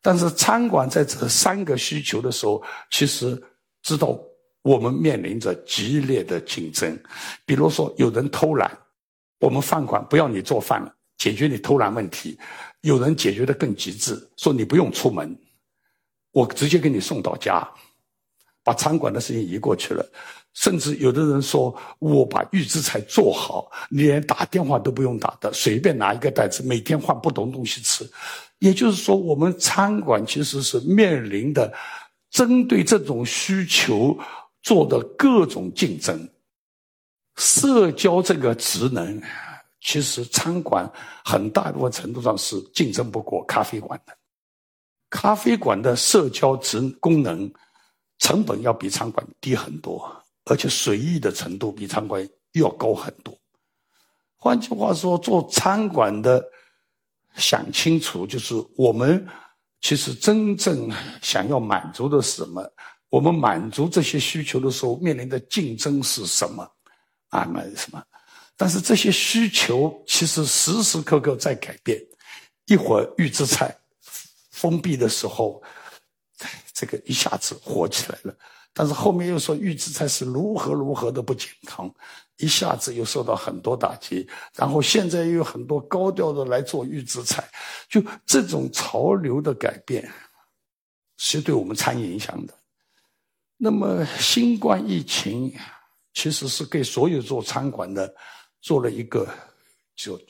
[0.00, 2.62] 但是餐馆在这三个需求的时候，
[2.92, 3.42] 其实
[3.82, 4.16] 知道
[4.62, 6.96] 我们面临着激烈的竞争。
[7.44, 8.70] 比如说，有人偷懒，
[9.40, 12.38] 我们饭馆不要你做饭了，解决你偷懒问题；
[12.82, 15.36] 有人解决的更极致，说你不用出门，
[16.36, 17.66] 我直接给你送到家，
[18.62, 20.06] 把餐馆的事情移过去了。
[20.52, 28.06] 甚至有的人说，我把预制菜做好，你连打电话都不用打的，随便拿一个袋子，每天换不同东西吃。
[28.58, 31.72] 也就是说，我们餐馆其实是面临的
[32.30, 34.14] 针对这种需求
[34.62, 36.28] 做的各种竞争。
[37.36, 39.22] 社交这个职能，
[39.80, 40.90] 其实餐馆
[41.24, 44.14] 很大一部分程度上是竞争不过咖啡馆的。
[45.16, 47.50] 咖啡馆的社交职功能
[48.18, 53.34] 成本要比餐馆低很多，而且随意的程度比餐馆又要高很多。
[54.36, 56.44] 换句话说，做餐馆的。
[57.38, 59.28] 想清楚，就是我们
[59.82, 60.90] 其实真正
[61.20, 62.66] 想要满足的是什么？
[63.10, 66.66] 我们满足这些需求的时候，面临的竞争是什么？
[67.28, 68.02] 啊，那什么？
[68.56, 72.00] 但是这些需求其实时时刻刻在改变。
[72.64, 73.76] 一会儿预制菜
[74.56, 75.62] 封闭的时候，
[76.72, 78.34] 这个一下子火起来了。
[78.72, 81.94] 但是后面又说预制菜是如何如何的不健康，
[82.36, 84.26] 一下子又受到很多打击。
[84.54, 87.46] 然后现在又有很多高调的来做预制菜，
[87.88, 90.10] 就这种潮流的改变，
[91.18, 92.54] 是对我们餐饮影响的。
[93.58, 95.54] 那么新冠疫情
[96.12, 98.14] 其实是给所有做餐馆的
[98.60, 99.26] 做了一个
[99.94, 100.20] 就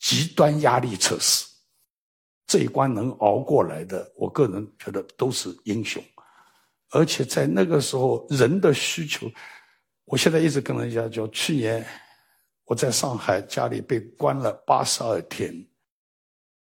[0.00, 1.44] 极端压力测试，
[2.46, 6.02] 这一关能熬过来的，我个人觉得都是英雄。
[6.90, 9.28] 而且在那个时候，人的需求，
[10.04, 11.84] 我现在一直跟人家讲，去年
[12.66, 15.52] 我在上海家里被关了八十二天，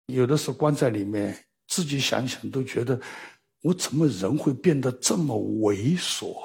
[0.08, 3.00] 有的时候关在里面，自己想想都觉得，
[3.62, 6.36] 我怎么人会变得这么猥琐？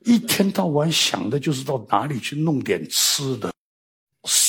[0.00, 3.53] 一天到晚想的就是到哪里去弄点吃的，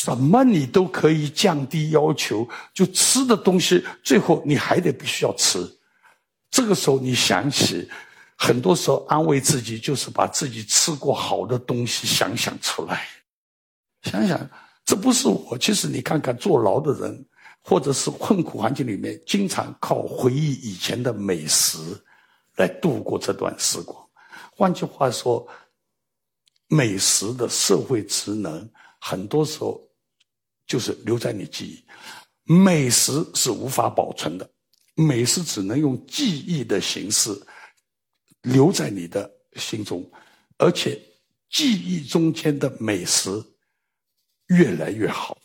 [0.06, 5.60] 什么你都可以降低要求，就吃的东西，最后你还得必须要吃。
[6.52, 7.90] 这个时候你想起。
[8.38, 13.08] 很多时候安慰自己，就是把自己吃过好的东西想想出来，
[14.02, 14.38] 想想
[14.84, 15.58] 这不是我。
[15.58, 17.26] 其实你看看坐牢的人，
[17.62, 21.78] 或者是困苦环境里面，经常靠回忆以前的美食
[22.58, 23.98] 来度过这段时光。
[24.52, 25.48] 换句话说，
[26.68, 29.82] 美食的社会职能，很多时候
[30.68, 31.84] 就是留在你记忆。
[32.44, 34.50] 美食是无法保存的，
[34.96, 37.32] 美食只能用记忆的形式。
[38.42, 40.08] 留在你的心中，
[40.60, 41.02] 而且
[41.50, 43.32] 记忆中间的美食
[44.50, 45.36] 越来越好，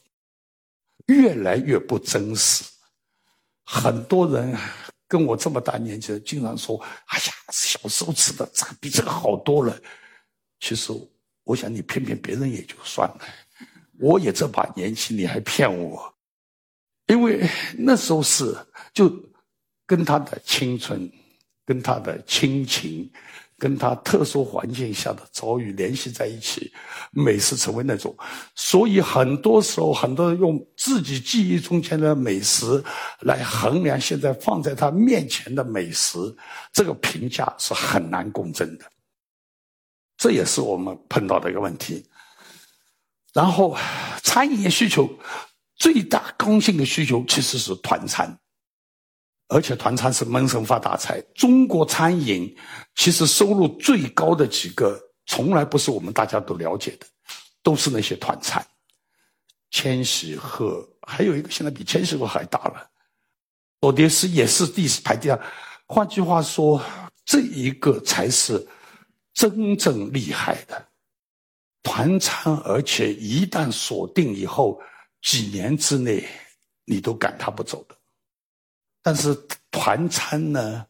[1.07, 2.63] 越来越不真实。
[3.65, 4.55] 很多人
[5.09, 6.77] 跟我这么大年纪的，经常说
[7.09, 9.75] ：“哎呀，小时候吃的这个比这个好多了。”
[10.61, 10.93] 其实，
[11.45, 13.21] 我想你骗骗别人也就算了，
[14.01, 16.15] 我也这把年纪，你还骗我？
[17.07, 17.49] 因为
[17.79, 18.57] 那时候是
[18.93, 19.13] 就
[19.87, 21.11] 跟他的青春。
[21.67, 23.09] 跟他的亲情，
[23.57, 26.73] 跟他特殊环境下的遭遇联系在一起，
[27.13, 28.13] 美食成为那种。
[28.57, 32.83] 所以很多时候，很多人用自己记忆中间的美食
[33.21, 36.19] 来衡量现在放在他面前的美食，
[36.73, 38.85] 这个评价是很难共振的。
[40.17, 42.05] 这也是我们碰到的一个问题。
[43.33, 43.77] 然后，
[44.23, 45.09] 餐饮业需求
[45.77, 48.37] 最大刚性的需求其实是团餐。
[49.53, 51.21] 而且团餐是闷声发大财。
[51.35, 52.57] 中国餐饮
[52.95, 57.07] 其实收入最高的几个，从来不是我们大家都了解的，
[57.61, 58.65] 都是那些团餐。
[59.73, 62.89] 千禧鹤还有一个现在比千禧鹤还大了，
[63.81, 65.41] 索迪斯也是第四排第二。
[65.87, 66.81] 换句话说，
[67.25, 68.65] 这一个才是
[69.35, 70.87] 真正厉害的
[71.83, 74.81] 团餐，而且一旦锁定以后，
[75.23, 76.27] 几年之内
[76.85, 77.97] 你都赶他不走的。
[79.03, 79.35] 但是
[79.71, 80.87] 团餐呢，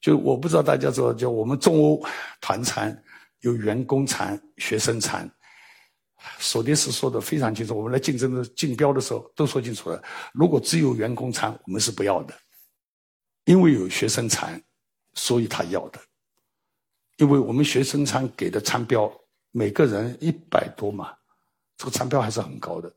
[0.00, 2.00] 就我不知道大家知道，就我们中欧
[2.40, 3.02] 团餐
[3.40, 5.30] 有员工餐、学生餐。
[6.38, 10.02] 索迪斯说的非常清楚，我们来竞争的竞标的时候都说清楚了。
[10.34, 12.34] 如果只有员工餐，我们是不要的，
[13.46, 14.62] 因为有学生餐，
[15.14, 15.98] 所以他要的。
[17.16, 19.10] 因为我们学生餐给的餐标
[19.52, 21.12] 每个人一百多嘛，
[21.76, 22.92] 这个餐标还是很高的。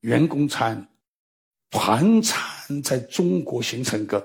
[0.00, 0.86] 员工餐、
[1.70, 4.24] 团餐在中国形成个，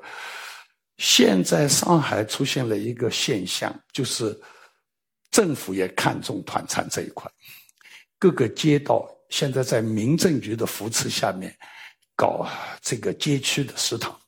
[0.97, 4.37] 现在上海出现了一个现象，就是
[5.31, 7.31] 政府也看重团餐这一块，
[8.17, 11.57] 各个街道现在在民政局的扶持下面
[12.13, 12.45] 搞
[12.81, 14.18] 这个街区的食堂。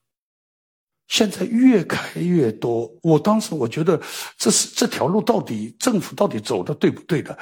[1.12, 4.01] 现在越开越多，我当时我觉得
[4.38, 7.38] 这是这条路到底政府到底走的对不对的？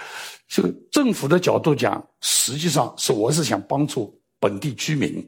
[0.47, 5.24] 这个政府的角度讲，实际上是我是想帮助本地居民，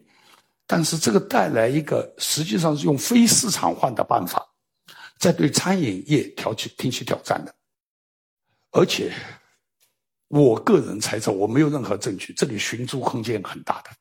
[0.66, 4.44] 但是这个带来一个实际上是用非市场化的办法，
[5.20, 7.54] 在对餐饮业挑起提起挑战的，
[8.72, 9.14] 而且
[10.30, 13.92] 我个人猜测，我没有任何证据，这里寻租空间很大的。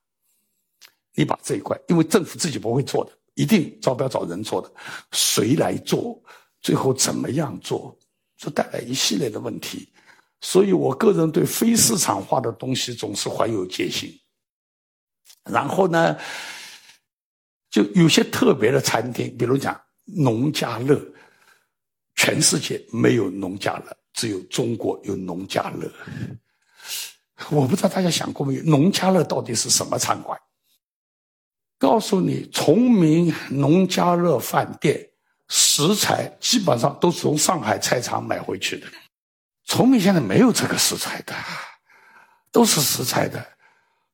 [1.15, 3.13] 你把这一块，因为政府自己不会做的。
[3.35, 4.71] 一定招标找人做的，
[5.13, 6.21] 谁来做？
[6.61, 7.97] 最后怎么样做？
[8.37, 9.93] 这带来一系列的问题。
[10.43, 14.11] 所以我个人对非市场化的东西总是怀有戒心。
[15.45, 16.17] 然后呢，
[17.71, 20.99] 就有些特别的餐厅，比如讲农家乐，
[22.17, 25.91] 全世界没有农家乐，只有中国有农家乐。
[27.51, 30.39] 我不知道大家想过没有，农家乐到底是什么餐馆？
[31.81, 35.09] 告诉你，崇明农家乐饭店
[35.49, 38.87] 食材基本上都是从上海菜场买回去的。
[39.65, 41.35] 崇明现在没有这个食材的，
[42.53, 43.43] 都是食材的。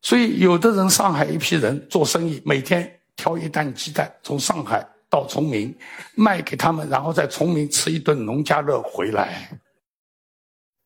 [0.01, 5.77] 所以有的人上海一批人做生意，每天挑一担鸡蛋从上海到崇明
[6.15, 9.51] 卖给他们，然后在崇明吃一顿农家乐回来。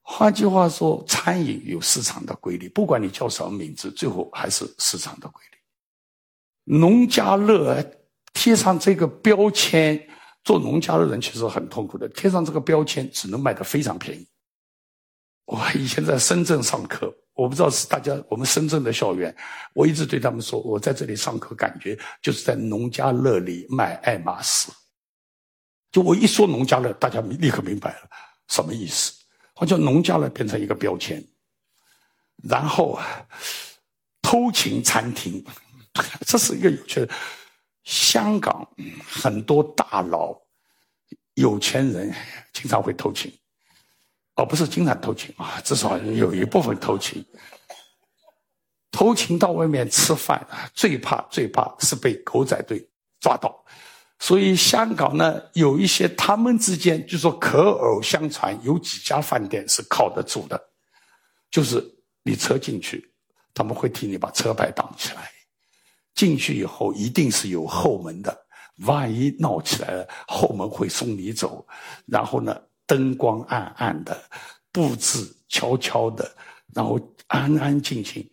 [0.01, 5.50] 换句话说，餐饮有市场的规律，不管你叫什么名字，最后还是市场的规律。
[6.65, 7.85] 农家乐
[8.33, 10.01] 贴上这个标签，
[10.45, 12.09] 做农家乐人其实很痛苦的。
[12.11, 14.27] 贴上这个标签，只能卖的非常便宜。
[15.47, 19.35] 我以前在深圳上课，我不知道是大家我们深圳的校园，
[19.75, 24.71] 我一直对他们说，我在这里上课，感觉就是在农家乐里卖爱马仕。
[25.91, 28.09] 就我一说农家乐，大家立刻明白了
[28.49, 29.13] 什么意思。
[29.55, 31.23] 好像农家乐变成一个标签，
[32.49, 32.99] 然后，
[34.23, 35.45] 偷情餐厅。
[36.27, 37.13] 这是一个有趣的。
[37.85, 38.67] 香港
[39.09, 40.39] 很多大佬、
[41.35, 42.15] 有钱人
[42.53, 43.33] 经常会偷情，
[44.37, 47.25] 哦，不是经常偷情啊，至少有一部分偷情。
[48.93, 52.87] 偷情到外面吃饭，最怕最怕是被狗仔队
[53.19, 53.65] 抓到。
[54.19, 60.61] 所以香港呢，有一些他们之间就说口耳相传，有几家饭店是靠得住的，
[61.51, 61.83] 就是
[62.23, 63.11] 你车进去，
[63.55, 65.33] 他们会替你把车牌挡起来。
[66.21, 68.47] 进去以后一定是有后门的，
[68.87, 71.67] 万一闹起来了，后门会送你走。
[72.05, 72.55] 然后呢，
[72.87, 74.23] 灯光暗暗的，
[74.71, 76.31] 布置悄悄的，
[76.75, 78.31] 然后安安静静。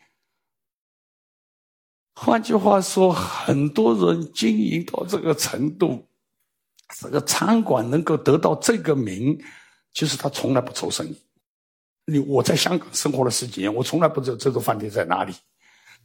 [2.14, 6.06] 换句话说，很多人经营到这个程度，
[7.00, 9.42] 这个餐馆能够得到这个名，
[9.94, 11.18] 其实他从来不愁生意。
[12.06, 15.34] 你我在香港生活了十几年，我从来不知道这个饭店在哪里。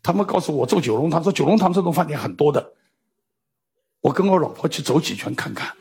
[0.02, 2.72] 他们告诉我做九龙塘，说九龙塘这种饭店很多的。
[4.00, 5.72] 我跟我老婆去走几圈看看，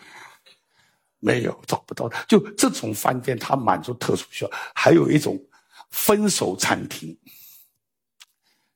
[1.17, 2.15] 没有找不到的。
[2.27, 4.51] 就这种饭店，它满足特殊需要。
[4.75, 5.43] 还有一种
[5.89, 7.17] 分手餐厅，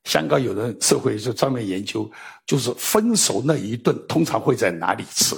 [0.02, 2.10] 香港有人社会就专门研究，
[2.44, 5.36] 就是分手那一顿通常会在哪里吃，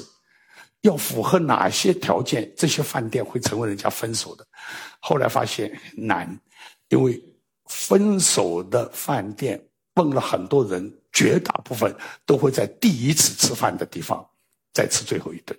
[0.81, 4.47] 要符合哪些条件，这些饭店会成为人家分手的。
[5.01, 6.41] 后来发现难，
[6.89, 7.23] 因为
[7.67, 9.63] 分手的饭店。
[9.99, 11.93] 问了很多人，绝大部分
[12.25, 14.25] 都会在第一次吃饭的地方
[14.73, 15.59] 再吃最后一顿，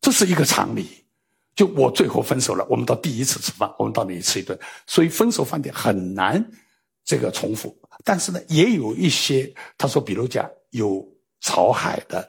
[0.00, 0.88] 这是一个常理。
[1.54, 6.42] 就我最后分手了，我们到第一次吃饭，我们到那里吃一顿，所以分手饭店很难
[7.04, 7.76] 这个重复。
[8.02, 11.06] 但是呢，也有一些他说，比如讲有
[11.40, 12.26] 朝海的，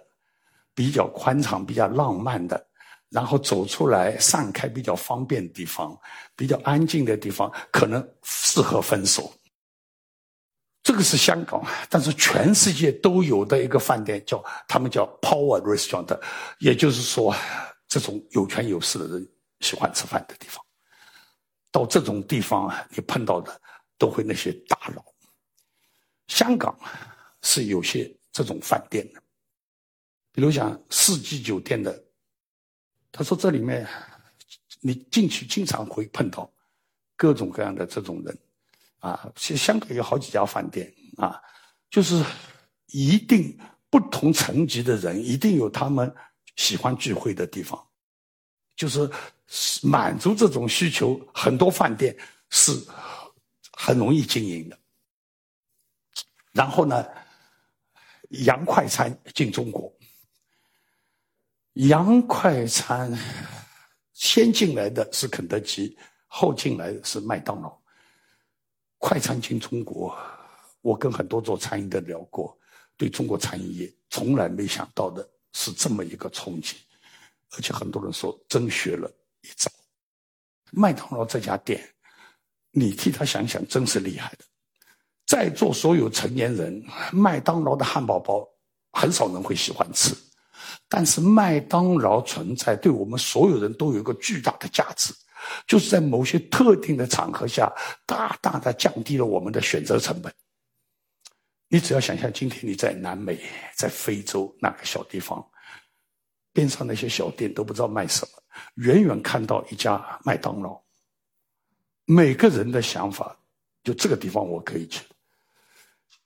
[0.76, 2.62] 比较宽敞、比较浪漫的，
[3.10, 5.98] 然后走出来散开比较方便的地方，
[6.36, 9.32] 比较安静的地方，可能适合分手。
[10.84, 16.20] 这个是香港，但是全世界都有的一个饭店，叫他们叫 Power Restaurant，
[16.60, 17.36] 也就是说，
[17.88, 19.30] 这种有权有势的人
[19.60, 20.66] 喜欢吃饭的地方。
[21.72, 23.62] 到这种地方啊，你碰到的
[23.98, 25.06] 都会那些大佬。
[26.28, 26.78] 香港
[27.44, 29.22] 是有些这种饭店的，
[30.32, 32.04] 比如讲四季酒店的，
[33.12, 33.88] 他说这里面
[34.80, 36.52] 你进去经常会碰到
[37.16, 38.36] 各种各样的这种人。
[39.02, 41.42] 啊，其实香港有好几家饭店啊，
[41.90, 42.24] 就是
[42.88, 46.12] 一定不同层级的人一定有他们
[46.56, 47.84] 喜欢聚会的地方，
[48.76, 49.10] 就是
[49.82, 52.16] 满足这种需求，很多饭店
[52.50, 52.72] 是
[53.74, 54.78] 很容易经营的。
[56.52, 57.06] 然后呢，
[58.30, 59.92] 洋快餐进中国，
[61.74, 63.18] 洋快餐
[64.14, 65.98] 先进来的是肯德基，
[66.28, 67.81] 后进来的是麦当劳。
[69.02, 70.16] 快餐进中国，
[70.82, 72.56] 我跟很多做餐饮的聊过，
[72.96, 76.76] 对中国餐饮业从来没想到的是这么一个冲击，
[77.58, 79.72] 而且很多人说真学了一招。
[80.72, 81.84] 麦当劳这家店，
[82.70, 84.46] 你替他想想，真是厉害的。
[85.26, 88.48] 在座所有成年人，麦当劳的汉堡包
[88.92, 90.16] 很少人会喜欢吃，
[90.88, 95.12] 但是麦当劳存在对我们所有人都有一个巨大的价值。
[95.68, 97.72] 就是在某些特定的场合下，
[98.06, 100.34] 大大的降低了我们的选择成本。
[101.68, 103.40] 你只要想象，今天你在南美、
[103.78, 105.42] 在非洲那个小地方，
[106.52, 108.44] 边上那些小店都不知道卖什么，
[108.84, 110.78] 远远看到一家麦当劳，
[112.04, 113.38] 每个人的想法
[113.84, 115.02] 就这个地方我可以去。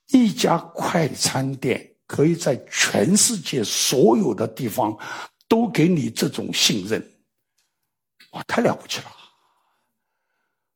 [0.08, 4.96] 一家快餐店可以在全世界所有的地方
[5.48, 7.15] 都给你这种信任。
[8.36, 9.06] 哇，太了不起了！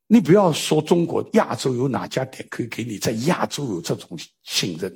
[0.07, 4.91] 你不要说中国、亚洲有哪家店可以给你在亚洲有这种信任，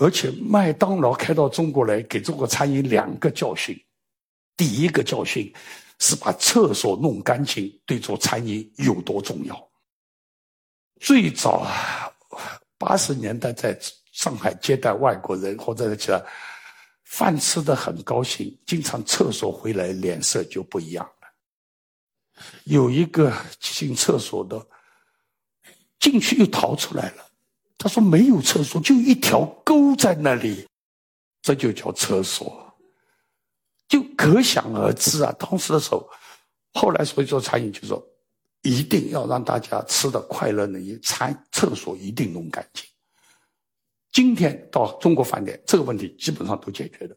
[0.00, 3.80] 而且麦当劳开到中国来，给中国餐饮两个教训。
[4.56, 5.54] 第一个教训
[6.00, 9.70] 是把厕所弄干净，对做餐饮有多重要。
[11.00, 12.12] 最早啊
[12.76, 13.78] 八十年代在
[14.10, 16.20] 上海接待外国人或者其他。
[17.04, 21.10] 饭吃的很高兴，经常厕所回来脸色就不一样。
[22.64, 24.66] 有一个进厕所的，
[25.98, 27.26] 进去又逃出来了。
[27.76, 30.66] 他说没有厕所，就一条沟在那里，
[31.40, 32.74] 这就叫厕所，
[33.88, 35.34] 就可想而知啊。
[35.38, 36.08] 当时的时候，
[36.74, 38.02] 后来所以做餐饮就说，
[38.62, 42.84] 一定要让大家吃的快乐呢，餐厕所一定弄干净。
[44.12, 47.16] 今天到中国饭店，这个问题基本上都解决了。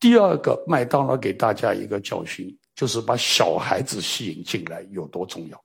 [0.00, 5.64] 第二个，麦当劳给大家一个教训，就是把小孩子吸引进来有多重要。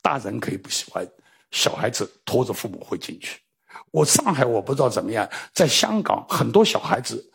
[0.00, 1.06] 大人可以不喜欢，
[1.50, 3.40] 小孩子拖着父母会进去。
[3.90, 7.30] 我上海我不知道怎么样，在香港很多小孩子，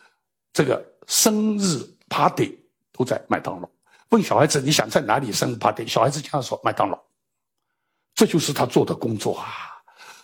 [0.52, 1.78] 这个生日
[2.08, 2.58] party
[2.92, 3.68] 都在麦当劳。
[4.10, 7.00] 问小孩子你想在哪里生日 party，小孩子经常说麦当劳，
[8.14, 9.46] 这就是他做的工作啊。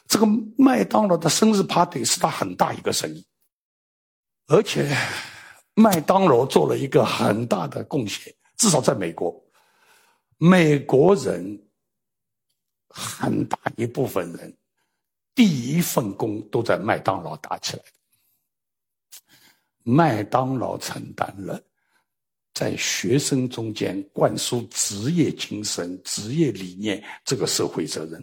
[0.06, 0.26] 这个
[0.58, 3.24] 麦当劳的生日 party 是他很大一个生意，
[4.48, 4.96] 而且
[5.80, 9.34] 麦当劳做了一个很大的贡献，至少在美国，
[10.36, 11.58] 美国人
[12.88, 14.54] 很大一部分人
[15.34, 17.82] 第一份工都在麦当劳打起来。
[19.82, 21.58] 麦当劳承担了
[22.52, 28.22] 在学生中间灌输职业精神、职业理念这个社会责任。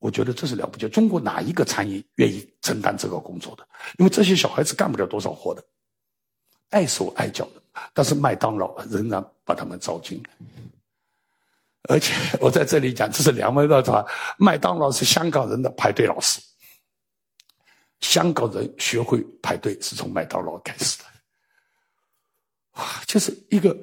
[0.00, 0.88] 我觉得这是了不起。
[0.88, 3.66] 中国哪一个餐饮愿意承担这个工作的？
[3.98, 5.64] 因为这些小孩子干不了多少活的，
[6.74, 7.62] 碍手碍脚的。
[7.92, 10.30] 但是麦当劳仍然把他们招进来。
[11.88, 14.04] 而且我在这里讲，这是两位的话，
[14.38, 16.40] 麦当劳是香港人的排队老师。
[18.00, 21.04] 香港人学会排队是从麦当劳开始的。
[22.72, 23.76] 哇，就是一个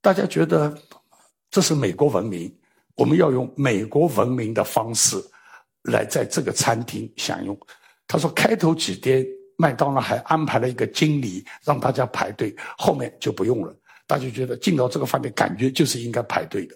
[0.00, 0.76] 大家觉得
[1.50, 2.54] 这是美国文明，
[2.94, 5.16] 我们要用美国文明的方式。
[5.84, 7.58] 来在这个餐厅享用，
[8.06, 9.26] 他说开头几天
[9.60, 13.76] 麦当劳还安排了一个经理让大家排队，后面就不用了。
[14.06, 16.74] 大家觉得进到这个饭店感觉就是应该排队的，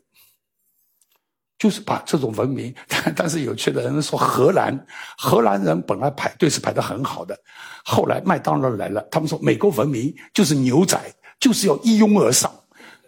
[1.58, 2.74] 就是把这种文明。
[2.86, 7.34] 但但是有趣的人说荷兰，荷兰人本来排队是排的很好的，
[7.86, 11.00] 后来麦当劳来了，他们说美国文明就是牛仔，
[11.40, 12.52] 就是要一拥而上，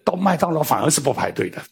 [0.03, 1.63] 到麦当劳反而是不排队的。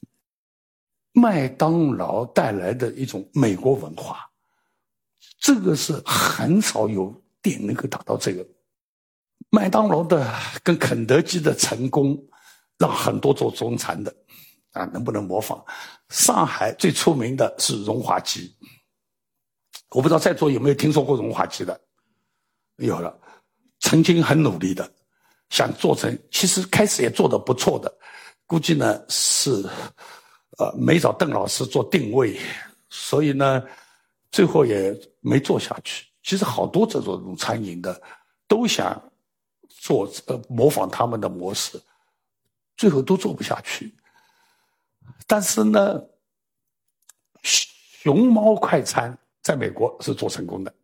[1.13, 4.29] 麦当劳带来的一种美国文化，
[5.41, 8.45] 这个是很少有店能够达到这个。
[9.51, 10.35] 麦当劳的
[10.65, 12.19] 跟肯德基的成功，
[12.77, 14.13] 让很多做中餐的
[14.73, 15.63] 啊能不能模仿？
[16.09, 18.53] 上海最出名的是荣华鸡，
[19.91, 21.81] 我不知道在座有没有听说过荣华鸡的？
[22.79, 23.17] 有了，
[23.79, 24.91] 曾经很努力的
[25.51, 27.95] 想做成，其实开始也做的不错的，
[28.47, 29.65] 估计呢是。
[30.57, 32.39] 呃，没找邓老师做定位，
[32.89, 33.61] 所以呢，
[34.31, 36.07] 最后也没做下去。
[36.25, 38.03] 其实好多这种餐饮的
[38.49, 39.01] 都想
[39.69, 41.81] 做呃模仿他们的模式，
[42.77, 43.95] 最后都做不下去。
[45.27, 46.03] 但是呢，
[47.43, 50.75] 熊猫快餐在美国是做成功的，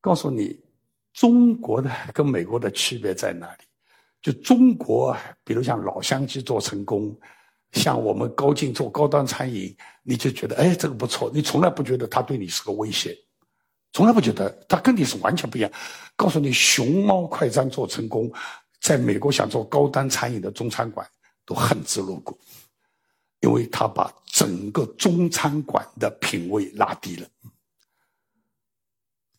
[0.00, 0.58] 告诉你，
[1.12, 3.64] 中国的跟美国的区别在哪里？
[4.22, 5.14] 就中国，
[5.44, 7.14] 比如像老乡鸡做成功，
[7.72, 13.14] 像我们高进做高端餐饮，你就觉得哎，这个不错，你从来不觉得他对你是个威胁，
[13.94, 15.70] 从来不觉得他跟你是完全不一样。
[16.16, 18.30] 告诉你，熊猫快餐做成功，
[18.80, 21.08] 在美国想做高端餐饮的中餐馆
[21.46, 22.36] 都恨之入骨，
[23.40, 27.28] 因为他把整个中餐馆的品位拉低了，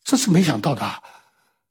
[0.02, 1.02] 这是没想到的。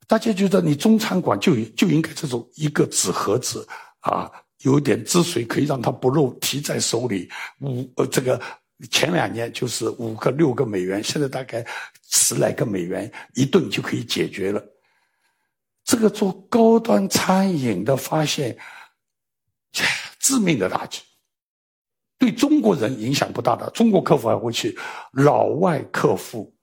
[0.08, 3.68] 大家觉得你中餐馆就就应该这种一个纸盒子
[4.02, 4.32] 啊，
[4.62, 7.28] 有点汁水可以让它不漏，提在手里
[7.62, 8.40] 五呃这个
[8.92, 11.66] 前两年就是五个六个美元，现在大概
[12.10, 14.64] 十来个美元一顿就可以解决了。
[15.84, 18.58] 这个做高端餐饮的发现，
[20.20, 21.02] 致命的打击，
[22.18, 24.78] 对中国人影响不大的，中国客户还会去，
[25.14, 26.54] 老外客户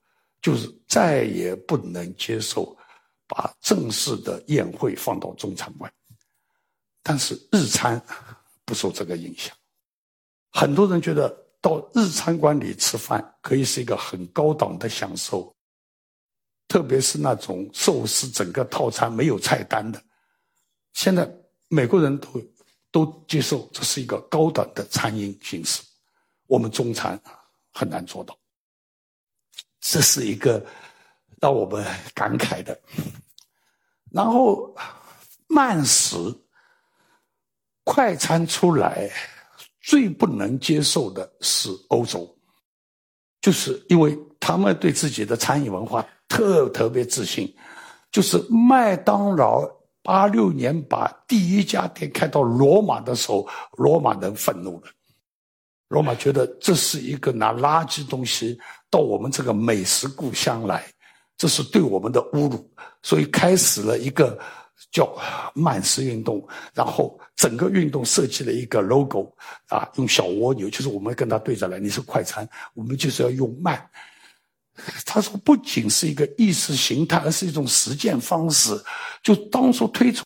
[0.41, 2.77] 就是再也不能接受。
[3.25, 5.91] 把正式的宴会放到中餐馆，
[7.01, 7.99] 但是日餐
[8.63, 9.55] 不受这个影响。
[10.51, 15.55] 很多人觉得到日餐馆里吃饭可以是一个很高档的享受，
[16.67, 20.03] 特别是那种寿司整个套餐没有菜单的。
[20.91, 21.25] 现在
[21.69, 22.29] 美国人都
[22.91, 25.81] 都接受这是一个高档的餐饮形式，
[26.47, 27.17] 我们中餐
[27.71, 28.37] 很难做到。
[29.79, 30.63] 这是一个
[31.39, 31.81] 让我们
[32.13, 32.77] 感慨的。
[34.11, 34.75] 然后
[35.47, 36.17] 慢食、
[37.85, 39.09] 快餐出来，
[39.83, 42.35] 最不能接受的是欧洲，
[43.41, 47.53] 就是因为他们对自己的餐饮文化特特别自信。
[48.11, 49.69] 就是麦当劳
[50.01, 54.87] 八六年把第一家店开到罗马的时候，罗马人愤怒了。
[55.89, 58.57] 罗马觉得这是一个拿垃圾东西
[58.89, 60.83] 到我们这个美食故乡来。
[61.35, 62.71] 这是对我们的侮辱，
[63.01, 64.39] 所以开始了一个
[64.91, 65.15] 叫
[65.53, 69.33] 慢食运动，然后整个运动设计了一个 logo，
[69.67, 73.89] 啊，用小蜗牛，就是我们跟他对着来，你是快餐，我们就是要用慢。
[75.05, 78.75] 他说，不仅是一个意识形态，而是一种实践方式。
[79.21, 80.23] 就当初推出，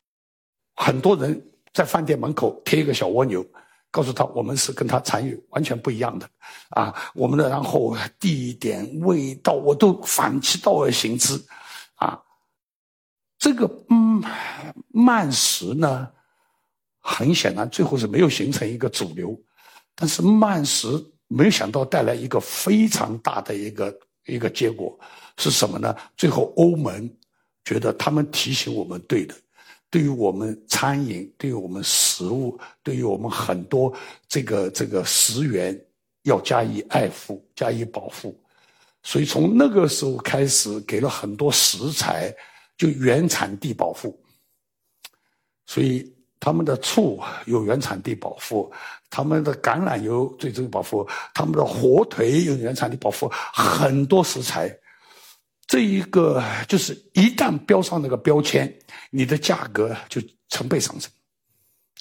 [0.75, 3.45] 很多人在饭店门口贴一个小蜗牛。
[3.89, 6.29] 告诉他，我们是跟他参与完全不一样的，
[6.71, 11.41] 啊，我们的然后地点、味道，我都反其道而行之，
[13.37, 14.23] 这个嗯
[14.89, 16.09] 慢食呢，
[16.99, 19.39] 很显然最后是没有形成一个主流，
[19.95, 20.87] 但是慢食
[21.27, 24.97] 没有想到带来一个非常大的一个一个结果
[25.37, 25.95] 是什么呢？
[26.15, 27.09] 最后欧盟
[27.63, 29.35] 觉得他们提醒我们对的。
[29.89, 33.93] 对于我们餐饮，对于我们食物，对于我们很多
[34.27, 35.79] 这个这个食源，
[36.23, 38.37] 要加以爱护，加以保护。
[39.01, 42.35] 所以从那个时候开始，给了很多食材
[42.77, 44.17] 就原产地保护。
[45.65, 48.71] 所以他们的醋有原产地保护，
[49.09, 54.73] 他们的橄榄油最终保护，他们的火腿有原产地保护，很多食材。
[55.65, 58.73] 这一个就是一旦标上那个标签，
[59.09, 61.11] 你的价格就成倍上升，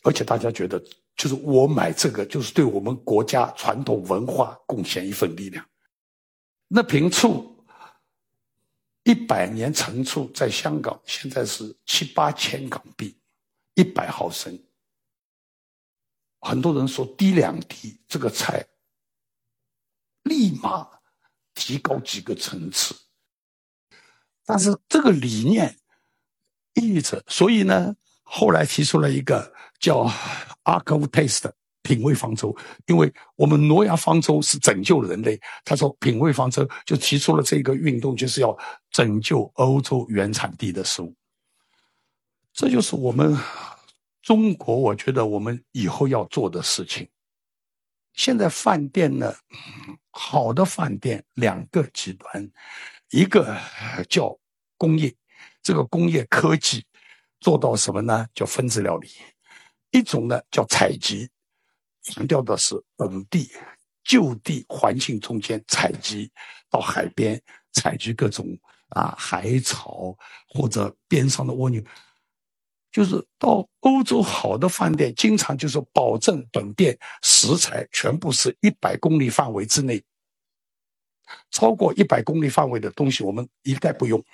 [0.04, 0.80] 而且大家觉得，
[1.16, 5.64] 就是我买这个就是对我们国家传统文化贡献一份力量。
[6.68, 7.55] 那瓶醋，
[9.06, 13.16] 一百年陈醋在香港现在是七八千港币，
[13.74, 14.60] 一百毫升。
[16.40, 18.66] 很多人说滴两滴，这个菜
[20.24, 20.88] 立马
[21.54, 22.96] 提高几个层次。
[24.44, 25.78] 但是这个理念
[26.74, 27.94] 一直，所以呢，
[28.24, 30.04] 后来提出了一个叫
[30.64, 31.52] “Arc of Taste”
[31.86, 32.52] 品味方舟，
[32.86, 38.58] 因为我们挪亚方舟是拯救人类，他说品味方舟就提出了这个运动，就是要
[38.90, 41.14] 拯救欧洲原产地的食物。
[42.52, 43.38] 这就是我们
[44.20, 47.08] 中国，我觉得我们以后要做的事情。
[48.14, 49.32] 现在饭店呢，
[50.10, 52.50] 好的饭店两个极端。
[53.10, 53.56] 一个
[54.08, 54.36] 叫
[54.76, 55.14] 工业，
[55.62, 56.84] 这个工业科技
[57.38, 58.26] 做到什么呢？
[58.34, 59.08] 叫分子料理。
[59.92, 61.30] 一种呢叫采集，
[62.06, 63.50] 强调的是本地
[64.04, 66.30] 就地环境中间采集，
[66.70, 67.40] 到海边
[67.72, 68.46] 采集各种
[68.90, 70.16] 啊海草
[70.48, 71.82] 或者边上的蜗牛。
[72.92, 80.02] 就是到欧洲好的饭店，经常就是保证本店食材全部是一百公里范围之内。
[81.50, 84.24] 超过一百公里范围的东西，我们一概不用。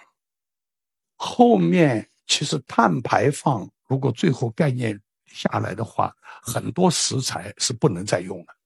[1.16, 5.01] 后面其实碳排放如果最后概念
[5.33, 8.57] 下来的话，很多食材是不能再用了。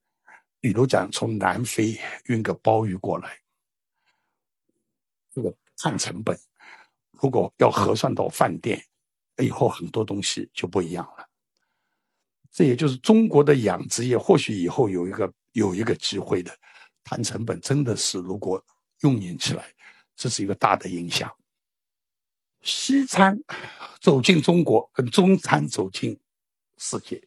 [0.61, 3.39] 比如讲，从南非运个鲍鱼过来，
[5.33, 6.37] 这个看成本，
[7.13, 8.83] 如果要核算到饭店，
[9.39, 11.29] 以后很多东西就不一样了。
[12.51, 16.57] 这也就是中国的养殖业，或许以后有一个有一个机会的，
[17.05, 18.65] 谈成本真的是如果
[19.01, 19.73] 用引起来，
[20.17, 21.31] 这是一个大的影响。
[22.63, 23.39] 西餐
[24.01, 26.19] 走进中国，跟中餐走进
[26.77, 27.27] 世界，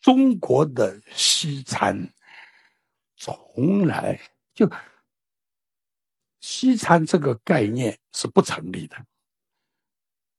[0.00, 2.12] 中国的西餐
[3.16, 4.20] 从来
[4.54, 4.70] 就
[6.40, 8.96] 西餐这个概念是不成立的，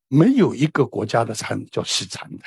[0.09, 2.45] 没有一个国家的餐叫西餐的。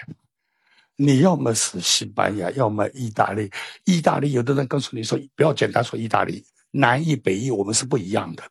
[0.98, 3.50] 你要么是西班牙，要么意大利。
[3.84, 8.42] 意大利有的人告诉你说，不要简单说意大利，南意北意我们是不一样的。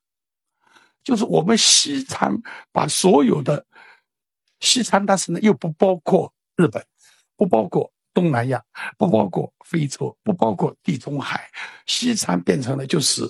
[1.04, 2.36] 就是我们西餐
[2.72, 3.66] 把所有的
[4.60, 6.86] 西餐，但是呢又不包括日本，
[7.36, 8.64] 不包括东南亚，
[8.98, 11.50] 不包括非洲，不包括地中海。
[11.86, 13.24] 西餐变成了就是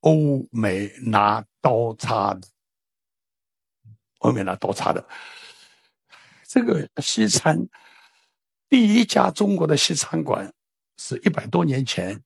[0.00, 2.48] 欧美拿刀叉的，
[4.18, 5.06] 欧美拿刀叉的
[6.46, 7.58] 这个西餐。
[8.68, 10.52] 第一家中国的西餐馆
[10.96, 12.20] 是一百多年前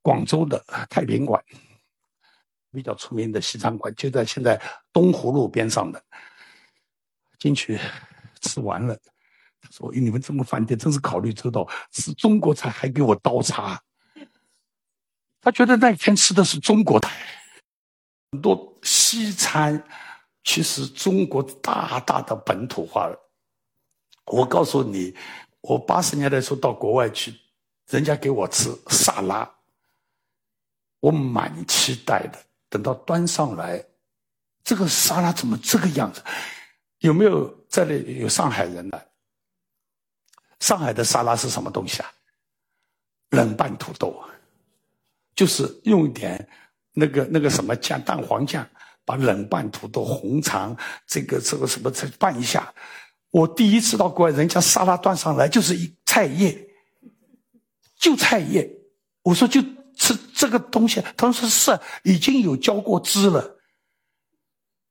[0.00, 1.42] 广州的太平馆，
[2.70, 4.60] 比较出名的西餐馆就在现在
[4.92, 6.02] 东湖路边上的。
[7.38, 7.76] 进去
[8.40, 8.96] 吃完了，
[9.62, 13.80] 他说：“你们这么饭店真是考虑周到，吃中国菜还给我刀叉。”
[15.40, 17.10] 他觉得那天吃的是中国菜。
[18.32, 19.82] 很多西餐
[20.44, 23.18] 其实中国大大的本土化了。
[24.26, 25.16] 我告诉你。
[25.64, 27.32] 我八十年代时候到国外去，
[27.88, 29.48] 人家给我吃沙拉，
[30.98, 32.46] 我蛮期待的。
[32.68, 33.80] 等到端上来，
[34.64, 36.20] 这个沙拉怎么这个样子？
[36.98, 39.11] 有没有这里有上海人的？
[40.62, 42.12] 上海的沙拉是什么东西啊？
[43.30, 44.22] 冷拌土豆，
[45.34, 46.48] 就是用一点
[46.92, 48.64] 那个那个什么酱，蛋黄酱，
[49.04, 52.72] 把冷拌土豆、红肠这个这个什么再拌一下。
[53.30, 56.56] 我第一次到国外，人家沙拉端上来就是一菜叶，
[57.96, 58.70] 就菜叶。
[59.22, 59.60] 我说就
[59.96, 63.58] 吃这个东西，他说是已经有浇过汁了。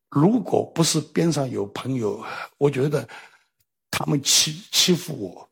[0.10, 2.22] 如果不是边上有朋友，
[2.58, 3.08] 我觉得
[3.90, 5.51] 他们欺欺负我，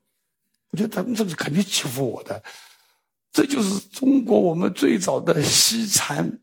[0.71, 2.41] 我觉得他们这是肯定欺负我的。
[3.31, 6.39] 这就是中国我们最早的西餐，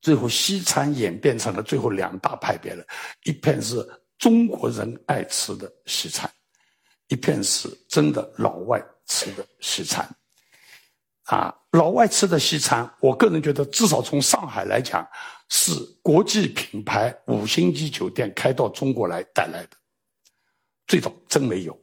[0.00, 2.84] 最后西餐演变成了最后两大派别了，
[3.24, 3.86] 一片是。
[4.18, 6.28] 中国人爱吃的西餐，
[7.08, 10.08] 一片是真的老外吃的西餐，
[11.24, 15.06] 啊，老外吃的西餐，我个人觉得，至少从上海来讲，
[15.50, 19.76] 是国际品牌五星级酒店开到中国来带来的。
[20.86, 21.78] 最早真没有，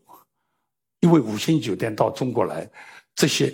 [1.04, 2.66] 因为五星酒店到中国来，
[3.14, 3.54] 这些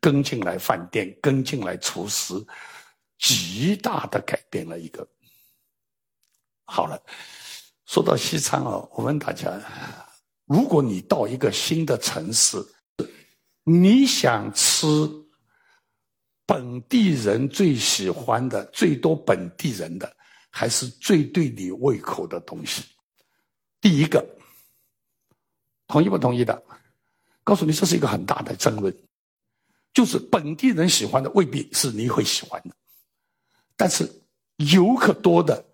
[0.00, 2.34] 跟进来饭店、跟进来厨师，
[3.18, 5.06] 极大的改变了一个。
[6.64, 7.00] 好了。
[7.86, 9.58] 说到西餐啊，我问大家：
[10.44, 12.58] 如果你到一个新的城市，
[13.64, 14.84] 你想吃
[16.44, 20.16] 本地人最喜欢的、最多本地人的，
[20.50, 22.84] 还是最对你胃口的东西？
[23.80, 24.22] 第一个，
[25.86, 26.62] 同意不同意的？
[27.48, 28.94] 告诉你，这是一个很大的争论，
[29.94, 32.76] 就是本地人喜欢的未必是你会喜欢的，
[33.74, 34.06] 但是
[34.56, 35.64] 游客多的，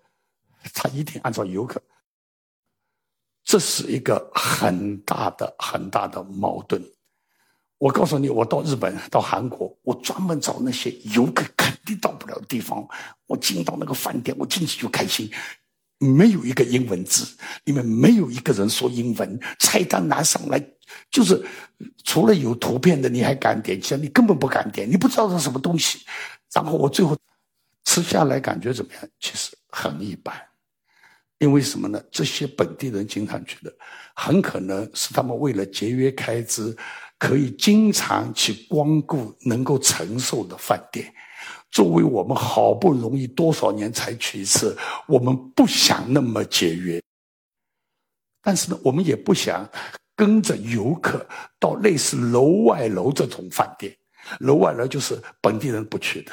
[0.73, 1.81] 他一定按照游客。
[3.43, 6.81] 这是一个很大的、很大的矛盾。
[7.77, 12.87] 我告诉你，我到日本、到韩国，我专门找那些游客肯定到不了的地方。
[13.27, 15.29] 我进到那个饭店，我进去就开心。
[15.97, 19.39] 没有一个英文字，里面没有一个人说英文。
[19.59, 20.59] 菜单拿上来，
[21.09, 21.43] 就是
[22.03, 23.79] 除了有图片的，你还敢点？
[23.81, 26.05] 其实你根本不敢点，你不知道是什么东西。
[26.53, 27.17] 然后我最后
[27.83, 29.07] 吃下来感觉怎么样？
[29.19, 30.35] 其实很一般。
[31.37, 32.01] 因为什么呢？
[32.09, 33.71] 这些本地人经常去的，
[34.15, 36.75] 很可能是他们为了节约开支，
[37.19, 41.13] 可以经常去光顾能够承受的饭店。
[41.69, 44.77] 作为我们好不容易多少年才去一次，
[45.07, 47.03] 我们不想那么节约，
[48.41, 49.69] 但是呢，我们也不想
[50.15, 51.25] 跟着游客
[51.59, 53.95] 到类似楼外楼这种饭店。
[54.39, 56.31] 楼外楼就是本地人不去的。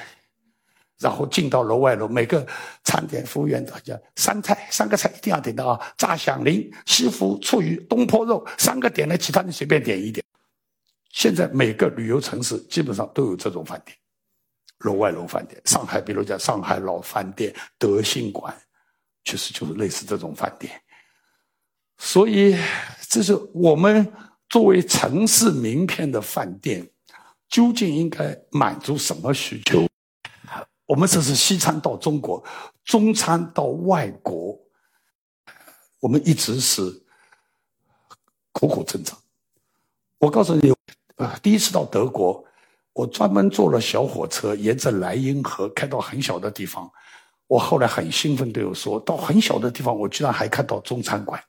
[0.98, 2.46] 然后进到楼外楼，每个
[2.84, 5.92] 餐点服务员都叫三菜，三个菜一定要点的啊！
[5.98, 10.24] 炸响铃、西湖醋鱼、东坡肉，三个点了，其他你随便点一点。
[11.10, 13.98] 现在每个旅游城市基本上都有这种饭店，
[14.78, 15.60] 楼外楼饭店。
[15.64, 18.56] 上海，比如讲上海老饭店、德兴馆，
[19.24, 20.80] 其实就是类似这种饭店。
[22.04, 22.56] 所以，
[23.08, 24.12] 这是我们
[24.48, 26.90] 作为城市名片的饭店，
[27.48, 29.86] 究竟应该满足什么需求？
[30.84, 32.42] 我们这是西餐到中国，
[32.84, 34.58] 中餐到外国，
[36.00, 36.82] 我们一直是
[38.50, 39.16] 苦苦挣扎。
[40.18, 40.74] 我告诉你，
[41.16, 42.44] 呃，第一次到德国，
[42.92, 46.90] 我专门坐了小火车，沿着莱茵河开到很小的地方。
[47.46, 51.40] 我后来很兴奋对我说：“到很小的地方，我居然还看到中餐馆。”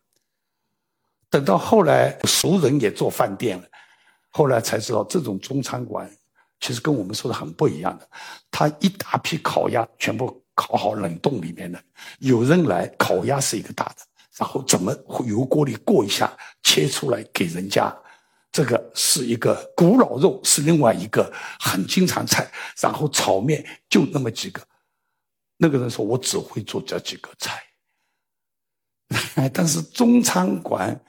[1.33, 3.67] 等到后来，熟人也做饭店了，
[4.29, 6.07] 后来才知道这种中餐馆
[6.59, 8.07] 其实跟我们说的很不一样的。
[8.51, 11.83] 他一大批烤鸭全部烤好冷冻里面的，
[12.19, 13.95] 有人来烤鸭是一个大的，
[14.37, 16.31] 然后怎么油锅里过一下
[16.61, 17.91] 切出来给人家，
[18.51, 22.47] 这个是一个古老肉是另外一个很经常菜，
[22.79, 24.61] 然后炒面就那么几个。
[25.57, 27.63] 那个人说：“我只会做这几个菜。”
[29.51, 30.99] 但是中餐馆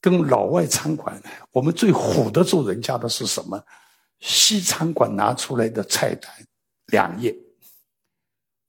[0.00, 1.20] 跟老外餐馆，
[1.50, 3.62] 我们最唬得住人家的是什么？
[4.20, 6.30] 西餐馆拿出来的菜单
[6.86, 7.34] 两页，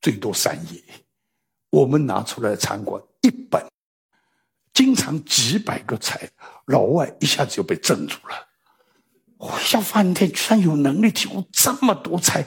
[0.02, 0.82] 最多三页；
[1.70, 3.66] 我们拿出来餐馆一本，
[4.74, 6.30] 经常几百个菜，
[6.66, 8.48] 老外一下子就被镇住了。
[9.38, 12.46] 我家饭店居然有能力提供这么多菜。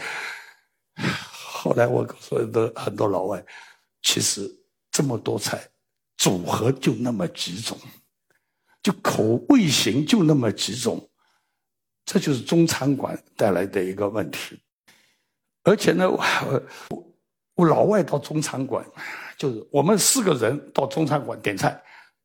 [1.32, 3.42] 后来我说的很多老外，
[4.02, 4.50] 其实
[4.90, 5.70] 这么多菜
[6.16, 7.78] 组合就那么几种，
[8.82, 11.10] 就口味型就那么几种，
[12.04, 14.60] 这就是中餐馆带来的一个问题。
[15.62, 17.14] 而且呢，我
[17.54, 18.84] 我老外到中餐馆，
[19.36, 21.78] 就是我们四个人到中餐馆点菜，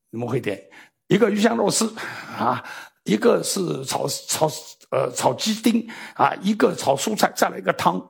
[0.09, 0.61] 你们会点
[1.07, 1.93] 一个鱼香肉丝
[2.37, 2.63] 啊，
[3.03, 4.49] 一个是炒炒
[4.91, 8.01] 呃炒鸡丁啊，一个炒蔬菜，再来一个汤。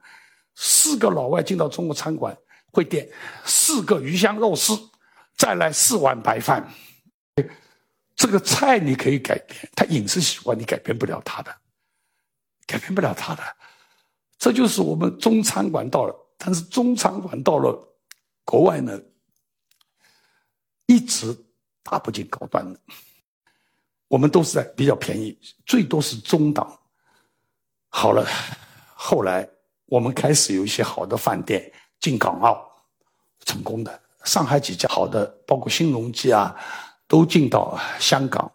[0.54, 2.38] 四个老外进到中国餐馆
[2.72, 3.10] 会点
[3.43, 4.78] 四个鱼香肉丝，
[5.36, 6.72] 再来四碗白饭。
[8.26, 11.56] 这个菜你可以改变，他饮食习惯你改变不了他的，
[12.66, 13.44] 改变不了他的。
[14.40, 17.96] 这就是我们中餐馆到了，但是中餐馆到了
[18.44, 19.00] 国外呢，
[20.88, 21.38] 一直
[21.84, 22.80] 打不进高端的。
[24.08, 26.80] 我们都是在比较便宜，最多是中档。
[27.90, 28.28] 好了，
[28.96, 29.48] 后来。
[29.88, 32.60] 我们开始有一些好的饭店进港澳，
[33.46, 34.02] 成功的。
[34.24, 36.56] 上海几家好的，包括新荣记啊，
[37.08, 38.51] 都进到香港，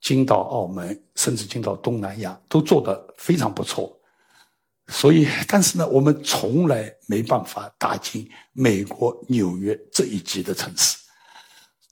[0.00, 3.94] 进到澳门，甚至进到东南亚，都做得非常不错。
[4.88, 10.96] 所以，但是呢，我们从来没办法打进美国纽约这一级的城市。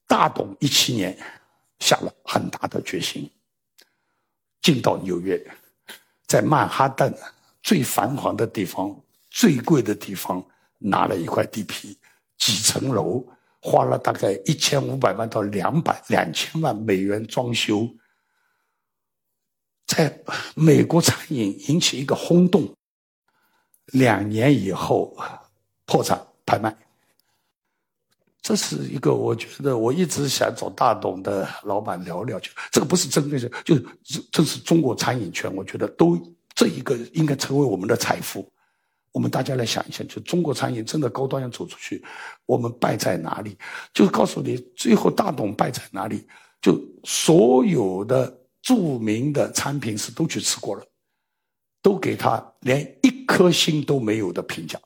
[0.06, 1.18] 大董一七年
[1.80, 3.30] 下了很大的决心，
[4.62, 5.38] 进到纽约，
[6.26, 7.14] 在曼哈顿。
[7.62, 8.96] 最繁华的地方，
[9.28, 10.40] 最贵的地方，
[10.78, 11.98] 拿了一块地皮，
[12.38, 13.26] 几层楼，
[13.66, 17.88] 花了大概一千五百万到两百两千万美元装修，
[19.86, 20.22] 在
[20.54, 22.72] 美国餐饮引起一个轰动。
[23.86, 25.16] 两年以后
[25.84, 26.76] 破产拍卖，
[28.40, 33.86] 这是一个我觉得我一直想找大董的老板聊聊，就这个不是针对性，就是
[34.30, 36.16] 这是中国餐饮圈，我觉得都。
[36.58, 38.50] 这一个应该成为我们的财富。
[39.16, 42.04] 我们大家来想一想，就中国餐饮真的高端要走出去，
[42.44, 43.56] 我们败在哪里？
[43.94, 46.28] 就告诉你，最后大董败在哪里？
[46.60, 50.84] 就所有的著名的餐品师都去吃过了，
[51.80, 54.78] 都给他连一颗星都没有的评价，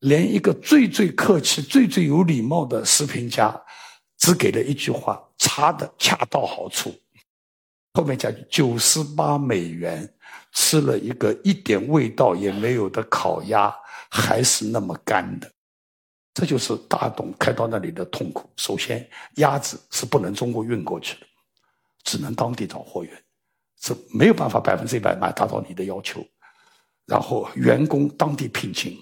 [0.00, 3.62] 连一个最最客气、最最有礼貌的食评家，
[4.18, 6.92] 只给了一句话：差的恰到好处。
[8.00, 10.10] 后面讲九十八美元
[10.52, 13.70] 吃了一个一点味道也没有的烤鸭，
[14.08, 15.52] 还是那么干的，
[16.32, 18.48] 这就是大董开到那里的痛苦。
[18.56, 21.26] 首先，鸭子是不能中国运过去的，
[22.02, 23.12] 只能当地找货源，
[23.82, 26.26] 是没有办法百分之一百达到你的要求。
[27.04, 28.98] 然后，员工当地聘请，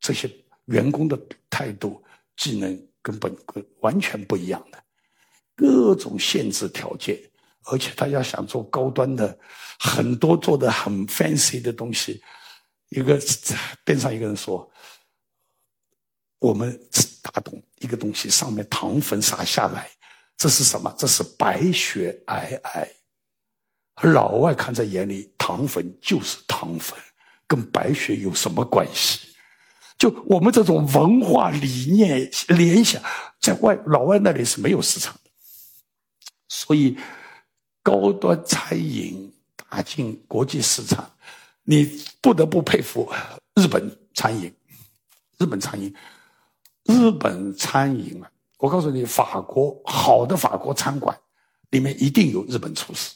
[0.00, 0.28] 这些
[0.64, 1.16] 员工的
[1.48, 2.02] 态度、
[2.36, 4.82] 技能根本跟完全不一样的，
[5.54, 7.16] 各种限制条件。
[7.66, 9.38] 而且他要想做高端的，
[9.78, 12.22] 很多做的很 fancy 的东西。
[12.88, 13.20] 一个
[13.84, 14.68] 边上一个人说
[16.40, 16.76] ：“我们
[17.22, 19.88] 打懂一个东西，上面糖粉撒下来，
[20.36, 20.92] 这是什么？
[20.98, 22.88] 这是白雪皑皑。
[24.10, 26.98] 老外看在眼里，糖粉就是糖粉，
[27.46, 29.28] 跟白雪有什么关系？
[29.98, 33.00] 就我们这种文化理念联想，
[33.40, 35.30] 在外老外那里是没有市场的，
[36.48, 36.98] 所以。”
[37.82, 41.10] 高端餐饮打进国际市场，
[41.62, 43.10] 你不得不佩服
[43.54, 44.52] 日本餐饮。
[45.38, 45.94] 日本餐饮，
[46.84, 48.30] 日本餐饮啊！
[48.58, 51.18] 我告诉你，法国好的法国餐馆
[51.70, 53.14] 里面一定有日本厨师。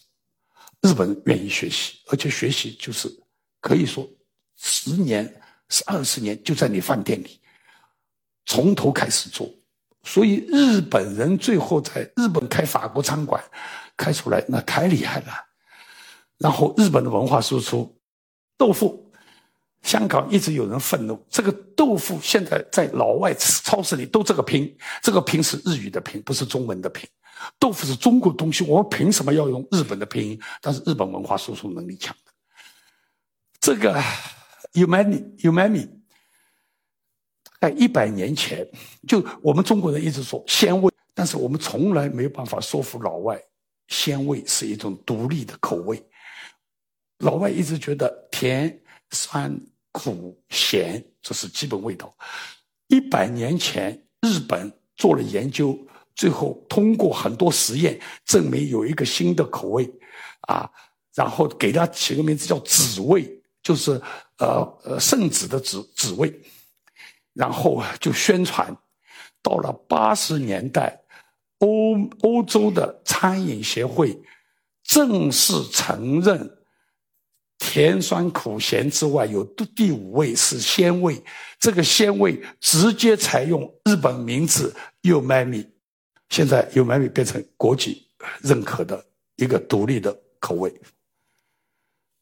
[0.81, 3.15] 日本愿意学习，而且学习就是
[3.61, 4.09] 可以说
[4.57, 5.25] 十年
[5.69, 7.39] 是二十年就在你饭店里
[8.47, 9.47] 从头开始做，
[10.03, 13.43] 所以日本人最后在日本开法国餐馆，
[13.97, 15.33] 开出来那太厉害了。
[16.39, 17.97] 然后日本的文化输出，
[18.57, 19.13] 豆腐，
[19.83, 27.09] 香港一直有人愤怒，这个豆腐现在在老外超市里都这个拼，这个拼是日语的拼，不是中文的拼。
[27.59, 30.41] 豆腐是中国东西，我们凭什么要用日本的拼音？
[30.61, 32.15] 但是日本文化输出能力强，
[33.61, 34.01] 这个
[34.73, 35.89] umami umami，
[37.61, 38.67] 在一百年前，
[39.07, 43.41] 就我们中国人一直说鲜味，但是我们从来没有办法说服老外，
[43.89, 46.03] 鲜味是一种独立的口味。
[47.19, 49.59] 老外一直觉得甜、酸、
[49.93, 52.15] 苦、咸这是基本味道。
[52.89, 55.79] 一百年前，日本做了研究。
[56.17, 59.85] 最后通过很多实验证明有一个新的口味，
[60.43, 60.71] 啊，
[61.13, 63.29] 然后给它起个名字叫紫味，
[63.65, 64.01] 就是
[64.39, 66.33] 呃呃圣旨的紫紫味，
[67.33, 68.73] 然后就宣传。
[69.43, 70.99] 到了八十年代，
[71.65, 74.21] 欧欧洲的餐饮协会
[74.83, 76.59] 正式承认，
[77.59, 81.23] 甜酸苦咸之外有第五味是鲜味，
[81.59, 85.67] 这个鲜味直接采用日本名字又麦米。
[86.29, 88.07] 现在有麦米变成国际
[88.43, 89.03] 认可的
[89.37, 90.73] 一个独立的口味。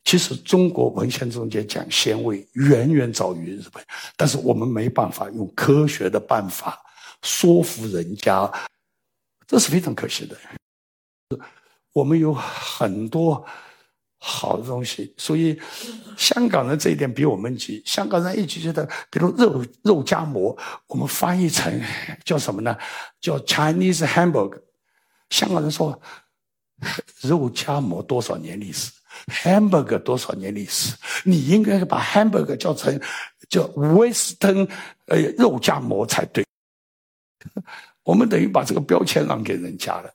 [0.04, 3.82] 其实中国文献中间讲鲜味远远早于日本，
[4.16, 6.78] 但是我们没办法用科学的办法
[7.22, 8.50] 说服人家，
[9.52, 10.36] 这是非常可惜的。
[11.92, 13.46] 我们有很多。
[14.24, 15.60] 好的东西，所以
[16.16, 17.82] 香港人这一点比我们急。
[17.84, 21.82] 香港人一直觉得，比如肉肉夹馍，我们翻译成
[22.24, 22.78] 叫什么呢？
[23.20, 24.62] 叫 Chinese hamburger。
[25.30, 26.00] 香港人说，
[27.22, 28.92] 肉夹馍多少年历史
[29.42, 30.94] ？hamburger 多少年历史？
[31.24, 32.96] 你应该把 hamburger 叫成
[33.48, 34.70] 叫 Western
[35.06, 36.46] 呃肉夹馍才对。
[38.02, 40.10] 我们等于把这个标签让给人家了。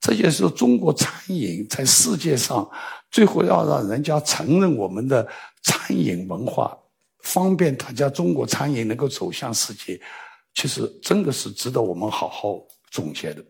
[0.00, 2.68] 这就是中国餐饮在世界上。
[3.10, 5.28] 最后要让人家承认我们的
[5.62, 6.74] 餐饮文化，
[7.18, 10.00] 方便大家中国餐饮能够走向世界，
[10.54, 12.58] 其实真的是值得我们好好
[12.90, 13.44] 总结的。